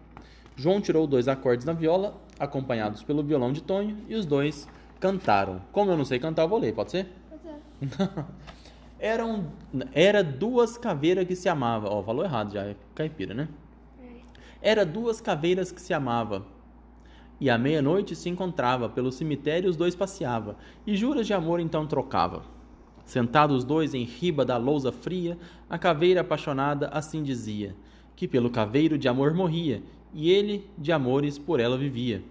João 0.55 0.81
tirou 0.81 1.05
dois 1.05 1.27
acordes 1.27 1.63
na 1.63 1.73
viola, 1.73 2.19
acompanhados 2.39 3.03
pelo 3.03 3.21
violão 3.21 3.53
de 3.53 3.61
Tonho, 3.61 3.97
e 4.07 4.15
os 4.15 4.25
dois 4.25 4.67
cantaram. 4.99 5.61
Como 5.71 5.91
eu 5.91 5.97
não 5.97 6.05
sei 6.05 6.17
cantar, 6.17 6.43
eu 6.43 6.49
vou 6.49 6.57
ler, 6.57 6.73
pode 6.73 6.89
ser? 6.89 7.07
Pode 7.29 7.95
ser. 7.95 8.09
Eram, 8.97 9.51
era 9.91 10.23
duas 10.23 10.77
caveiras 10.77 11.27
que 11.27 11.35
se 11.35 11.49
amavam. 11.49 11.91
Ó, 11.91 12.01
falou 12.01 12.23
errado 12.23 12.53
já, 12.53 12.63
é 12.63 12.75
caipira, 12.95 13.33
né? 13.33 13.49
Era 14.65 14.85
duas 14.85 15.19
caveiras 15.19 15.73
que 15.73 15.81
se 15.81 15.93
amavam. 15.93 16.45
E 17.37 17.49
à 17.49 17.57
meia-noite 17.57 18.15
se 18.15 18.29
encontrava, 18.29 18.87
pelo 18.87 19.11
cemitério 19.11 19.69
os 19.69 19.75
dois 19.75 19.93
passeava, 19.93 20.55
e 20.87 20.95
juras 20.95 21.27
de 21.27 21.33
amor 21.33 21.59
então 21.59 21.85
trocava. 21.85 22.43
Sentados 23.03 23.57
os 23.57 23.63
dois 23.65 23.93
em 23.93 24.05
riba 24.05 24.45
da 24.45 24.55
lousa 24.55 24.89
fria, 24.89 25.37
a 25.69 25.77
caveira 25.77 26.21
apaixonada 26.21 26.87
assim 26.93 27.21
dizia, 27.21 27.75
que 28.15 28.25
pelo 28.25 28.49
caveiro 28.49 28.97
de 28.97 29.09
amor 29.09 29.33
morria, 29.33 29.83
e 30.13 30.31
ele 30.31 30.65
de 30.77 30.93
amores 30.93 31.37
por 31.37 31.59
ela 31.59 31.77
vivia. 31.77 32.23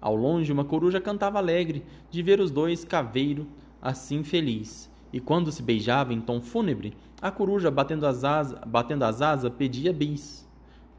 Ao 0.00 0.14
longe, 0.14 0.52
uma 0.52 0.64
coruja 0.64 1.00
cantava 1.00 1.38
alegre 1.38 1.84
de 2.08 2.22
ver 2.22 2.38
os 2.38 2.52
dois 2.52 2.84
caveiro 2.84 3.48
assim 3.82 4.22
feliz. 4.22 4.88
E 5.12 5.18
quando 5.18 5.50
se 5.50 5.60
beijava 5.60 6.14
em 6.14 6.20
tom 6.20 6.40
fúnebre, 6.40 6.96
a 7.20 7.32
coruja, 7.32 7.68
batendo 7.68 8.06
as 8.06 8.22
asas, 8.22 8.60
batendo 8.64 9.02
as 9.02 9.20
asas 9.20 9.52
pedia 9.52 9.92
bis. 9.92 10.48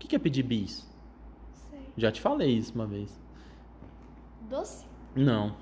O 0.04 0.08
que 0.08 0.16
é 0.16 0.20
pedir 0.20 0.44
bis? 0.44 0.90
Sei. 1.70 1.80
Já 1.96 2.12
te 2.12 2.20
falei 2.20 2.58
isso 2.58 2.74
uma 2.74 2.88
vez. 2.88 3.22
Doce? 4.50 4.86
Não. 5.16 5.56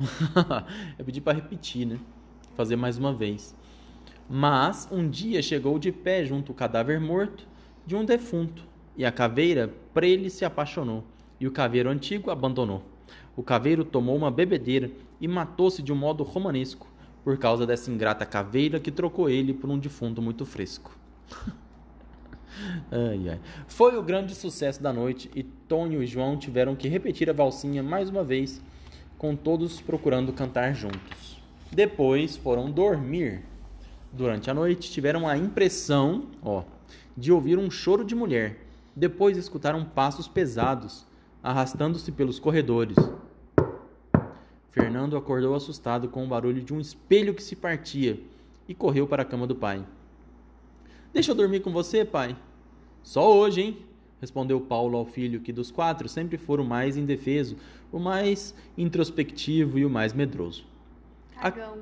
Eu 0.98 1.06
pedi 1.06 1.20
para 1.20 1.34
repetir, 1.34 1.86
né? 1.86 2.00
Fazer 2.56 2.76
mais 2.76 2.98
uma 2.98 3.14
vez. 3.14 3.56
Mas 4.30 4.88
um 4.92 5.10
dia 5.10 5.42
chegou 5.42 5.78
de 5.78 5.92
pé 5.92 6.24
junto 6.24 6.52
ao 6.52 6.56
cadáver 6.56 7.00
morto 7.00 7.48
de 7.86 7.96
um 7.96 8.06
defunto, 8.06 8.64
e 8.96 9.04
a 9.04 9.12
caveira 9.12 9.74
por 9.94 10.04
ele 10.04 10.30
se 10.30 10.46
apaixonou, 10.46 11.04
e 11.40 11.48
o 11.48 11.52
caveiro 11.52 11.90
antigo 11.90 12.30
abandonou. 12.30 12.84
O 13.36 13.42
caveiro 13.42 13.84
tomou 13.84 14.16
uma 14.16 14.30
bebedeira 14.30 14.92
e 15.20 15.28
matou-se 15.28 15.82
de 15.82 15.92
um 15.92 15.96
modo 15.96 16.24
romanesco, 16.24 16.88
por 17.24 17.38
causa 17.38 17.66
dessa 17.66 17.92
ingrata 17.92 18.26
caveira 18.26 18.80
que 18.80 18.92
trocou 18.92 19.30
ele 19.30 19.54
por 19.54 19.70
um 19.70 19.80
defunto 19.80 20.22
muito 20.22 20.46
fresco. 20.46 20.98
ai, 22.92 23.30
ai. 23.30 23.40
Foi 23.68 23.98
o 23.98 24.04
grande 24.04 24.36
sucesso 24.36 24.82
da 24.82 24.92
noite 24.92 25.30
e 25.36 25.44
Tonho 25.44 26.02
e 26.02 26.08
João 26.08 26.38
tiveram 26.38 26.76
que 26.76 26.88
repetir 26.88 27.30
a 27.30 27.34
valsinha 27.34 27.84
mais 27.84 28.10
uma 28.10 28.24
vez, 28.24 28.62
com 29.18 29.36
todos 29.36 29.82
procurando 29.82 30.34
cantar 30.34 30.74
juntos. 30.74 31.42
Depois 31.72 32.36
foram 32.38 32.72
dormir. 32.72 33.44
Durante 34.12 34.50
a 34.50 34.54
noite 34.54 34.92
tiveram 34.92 35.28
a 35.28 35.38
impressão, 35.38 36.28
ó, 36.44 36.64
de 37.16 37.32
ouvir 37.32 37.58
um 37.58 37.70
choro 37.70 38.04
de 38.04 38.16
mulher. 38.16 38.66
Depois 38.96 39.38
escutaram 39.38 39.86
passos 39.86 40.28
pesados 40.28 41.06
arrastando-se 41.44 42.12
pelos 42.12 42.40
corredores. 42.40 42.98
Fernando 44.72 45.18
acordou 45.18 45.56
assustado 45.56 46.10
com 46.10 46.24
o 46.24 46.28
barulho 46.28 46.62
de 46.62 46.74
um 46.74 46.80
espelho 46.80 47.34
que 47.34 47.44
se 47.44 47.56
partia 47.56 48.20
e 48.68 48.74
correu 48.74 49.08
para 49.08 49.24
a 49.24 49.26
cama 49.26 49.48
do 49.48 49.56
pai. 49.56 49.84
Deixa 51.12 51.32
eu 51.32 51.36
dormir 51.36 51.62
com 51.62 51.72
você, 51.72 52.06
pai. 52.06 52.36
Só 53.02 53.36
hoje, 53.36 53.62
hein? 53.62 53.78
Respondeu 54.22 54.62
Paulo 54.62 54.98
ao 54.98 55.06
filho, 55.06 55.40
que 55.40 55.52
dos 55.52 55.72
quatro 55.72 56.08
sempre 56.08 56.38
fora 56.38 56.62
o 56.62 56.66
mais 56.66 56.98
indefeso, 56.98 57.58
o 57.92 57.98
mais 57.98 58.54
introspectivo 58.78 59.80
e 59.80 59.86
o 59.86 59.90
mais 59.90 60.14
medroso. 60.14 60.66
Cagão. 61.40 61.78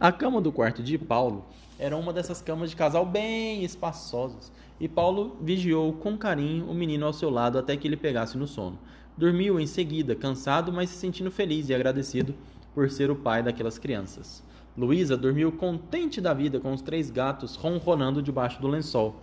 A... 0.00 0.08
a 0.08 0.12
cama 0.12 0.40
do 0.40 0.50
quarto 0.50 0.82
de 0.82 0.98
Paulo 0.98 1.44
era 1.78 1.96
uma 1.96 2.12
dessas 2.12 2.40
camas 2.40 2.70
de 2.70 2.76
casal 2.76 3.06
bem 3.06 3.62
espaçosas, 3.62 4.50
e 4.80 4.88
Paulo 4.88 5.36
vigiou 5.40 5.92
com 5.92 6.18
carinho 6.18 6.68
o 6.68 6.74
menino 6.74 7.06
ao 7.06 7.12
seu 7.12 7.30
lado 7.30 7.58
até 7.58 7.76
que 7.76 7.86
ele 7.86 7.96
pegasse 7.96 8.36
no 8.36 8.46
sono. 8.46 8.78
Dormiu 9.16 9.60
em 9.60 9.66
seguida, 9.66 10.14
cansado, 10.14 10.72
mas 10.72 10.90
se 10.90 10.96
sentindo 10.96 11.30
feliz 11.30 11.68
e 11.68 11.74
agradecido 11.74 12.34
por 12.74 12.90
ser 12.90 13.10
o 13.10 13.16
pai 13.16 13.42
daquelas 13.42 13.78
crianças. 13.78 14.42
Luísa 14.76 15.16
dormiu 15.16 15.50
contente 15.52 16.20
da 16.20 16.34
vida 16.34 16.60
com 16.60 16.72
os 16.72 16.82
três 16.82 17.10
gatos 17.10 17.56
ronronando 17.56 18.22
debaixo 18.22 18.60
do 18.60 18.68
lençol. 18.68 19.16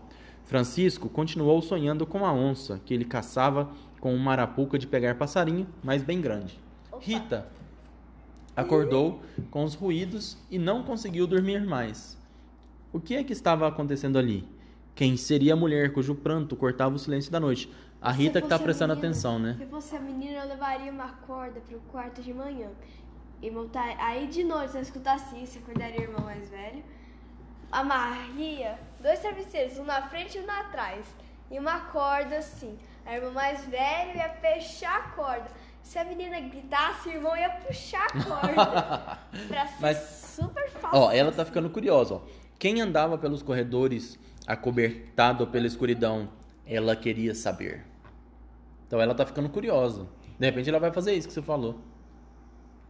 Francisco 0.46 1.08
continuou 1.08 1.62
sonhando 1.62 2.06
com 2.06 2.26
a 2.26 2.34
onça, 2.34 2.82
que 2.86 2.94
ele 2.94 3.06
caçava 3.06 3.70
com 4.00 4.14
uma 4.14 4.32
arapuca 4.32 4.78
de 4.80 4.88
pegar 4.88 5.16
passarinho, 5.16 5.68
mas 5.84 6.02
bem 6.04 6.20
grande. 6.20 6.60
Rita 7.00 7.48
acordou 8.56 9.22
com 9.50 9.64
os 9.64 9.74
ruídos 9.76 10.38
e 10.50 10.58
não 10.60 10.84
conseguiu 10.84 11.26
dormir 11.26 11.64
mais. 11.66 12.18
O 12.92 13.00
que 13.00 13.16
é 13.16 13.24
que 13.24 13.34
estava 13.34 13.68
acontecendo 13.68 14.18
ali? 14.18 14.48
Quem 14.96 15.18
seria 15.18 15.54
a 15.54 15.56
mulher 15.56 15.92
cujo 15.94 16.14
pranto 16.14 16.56
cortava 16.56 16.96
o 16.96 17.00
silêncio 17.00 17.32
da 17.32 17.40
noite? 17.40 17.72
A 18.00 18.12
Rita 18.12 18.42
que 18.42 18.48
tá 18.48 18.56
a 18.58 18.60
prestando 18.60 18.94
menina- 18.94 19.10
atenção, 19.10 19.40
né? 19.40 19.56
Se 19.58 19.66
fosse 19.66 19.96
a 19.96 20.00
menina, 20.00 20.40
eu 20.40 20.48
levaria 20.50 20.92
uma 20.92 21.08
corda 21.26 21.62
pro 21.62 21.80
quarto 21.92 22.22
de 22.22 22.34
manhã. 22.34 22.70
E 23.44 23.52
montar... 23.52 23.98
Aí 24.00 24.28
de 24.28 24.42
noite, 24.42 24.72
se 24.72 24.78
eu 24.78 24.82
escutasse 24.82 25.36
isso, 25.44 25.60
acordaria 25.60 26.00
o 26.00 26.04
irmão 26.04 26.24
mais 26.24 26.50
velho. 26.50 26.82
Amarria 27.70 28.80
dois 29.02 29.20
travesseiros, 29.20 29.78
um 29.78 29.84
na 29.84 30.02
frente 30.04 30.38
e 30.38 30.42
um 30.42 30.50
atrás. 30.50 31.06
E 31.52 31.60
uma 31.60 31.82
corda 31.82 32.38
assim. 32.38 32.80
A 33.06 33.18
irmã 33.18 33.32
mais 33.32 33.66
velha 33.66 34.16
ia 34.16 34.30
fechar 34.30 34.98
a 34.98 35.10
corda. 35.10 35.52
Se 35.82 36.00
a 36.00 36.06
menina 36.06 36.40
gritasse, 36.40 37.10
o 37.10 37.12
irmão 37.12 37.36
ia 37.36 37.50
puxar 37.50 38.06
a 38.06 38.24
corda. 38.24 39.20
pra 39.50 39.68
ser 39.68 39.82
Mas- 39.82 39.98
super 40.38 40.70
fácil. 40.70 41.00
Ó, 41.00 41.12
ela 41.12 41.32
tá 41.34 41.44
ficando 41.44 41.70
curiosa, 41.70 42.16
ó. 42.16 42.22
Quem 42.58 42.80
andava 42.80 43.18
pelos 43.18 43.44
corredores 43.44 44.18
acobertado 44.48 45.46
pela 45.48 45.68
escuridão, 45.68 46.30
ela 46.66 46.96
queria 46.96 47.36
saber. 47.36 47.86
Então 48.88 49.02
ela 49.02 49.14
tá 49.14 49.26
ficando 49.26 49.50
curiosa. 49.50 50.08
De 50.40 50.46
repente 50.46 50.70
ela 50.70 50.80
vai 50.80 50.94
fazer 50.94 51.14
isso 51.14 51.28
que 51.28 51.34
você 51.34 51.42
falou. 51.42 51.82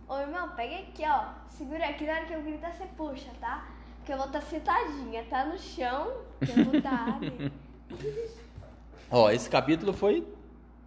Ô 0.07 0.17
irmão, 0.17 0.49
pega 0.55 0.77
aqui, 0.79 1.03
ó. 1.05 1.25
Segura 1.49 1.87
aqui, 1.87 2.05
na 2.05 2.13
hora 2.13 2.25
que 2.25 2.33
eu 2.33 2.41
gritar, 2.41 2.71
você 2.71 2.85
puxa, 2.97 3.29
tá? 3.39 3.65
Porque 3.97 4.11
eu 4.11 4.17
vou 4.17 4.25
estar 4.27 4.41
sentadinha, 4.41 5.23
tá 5.29 5.45
no 5.45 5.57
chão. 5.57 6.11
que 6.39 6.51
Eu 6.51 6.65
vou 6.65 6.73
ali. 6.75 7.51
Ó, 9.09 9.29
esse 9.29 9.49
capítulo 9.49 9.93
foi 9.93 10.27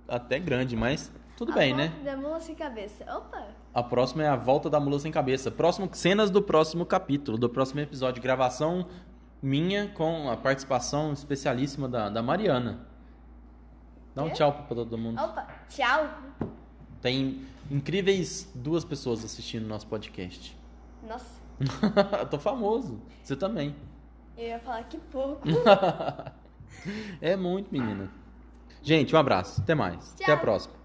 até 0.08 0.38
grande, 0.38 0.76
mas 0.76 1.12
tudo 1.36 1.52
bem, 1.52 1.72
A 1.72 1.76
né? 1.76 1.88
volta 1.88 2.04
Da 2.04 2.16
mula 2.16 2.40
sem 2.40 2.54
cabeça. 2.54 3.04
Opa! 3.04 3.46
A 3.72 3.82
próxima 3.82 4.24
é 4.24 4.28
a 4.28 4.36
volta 4.36 4.68
da 4.68 4.80
mula 4.80 4.98
sem 4.98 5.12
cabeça. 5.12 5.50
Próximo, 5.50 5.88
cenas 5.92 6.30
do 6.30 6.42
próximo 6.42 6.84
capítulo, 6.84 7.38
do 7.38 7.48
próximo 7.48 7.80
episódio. 7.80 8.22
Gravação 8.22 8.86
minha 9.40 9.88
com 9.88 10.28
a 10.30 10.36
participação 10.36 11.12
especialíssima 11.12 11.88
da, 11.88 12.08
da 12.08 12.22
Mariana. 12.22 12.86
Dá 14.14 14.24
um 14.24 14.30
tchau 14.30 14.52
pra 14.52 14.74
todo 14.74 14.98
mundo. 14.98 15.20
Opa! 15.22 15.46
Tchau! 15.68 16.08
Tem 17.00 17.46
incríveis 17.70 18.50
duas 18.54 18.84
pessoas 18.84 19.24
assistindo 19.24 19.66
nosso 19.66 19.86
podcast. 19.86 20.56
Nossa, 21.06 21.26
Eu 22.20 22.26
tô 22.28 22.38
famoso. 22.38 23.00
Você 23.22 23.34
também. 23.36 23.74
eu 24.36 24.44
ia 24.48 24.58
falar 24.58 24.82
que 24.84 24.98
pouco. 24.98 25.42
É 27.20 27.34
muito, 27.34 27.72
menina. 27.72 28.08
Gente, 28.82 29.14
um 29.16 29.18
abraço. 29.18 29.60
Até 29.60 29.74
mais. 29.74 30.12
Até 30.14 30.24
a 30.32 30.36
Tchau. 30.36 30.40
próxima. 30.44 30.75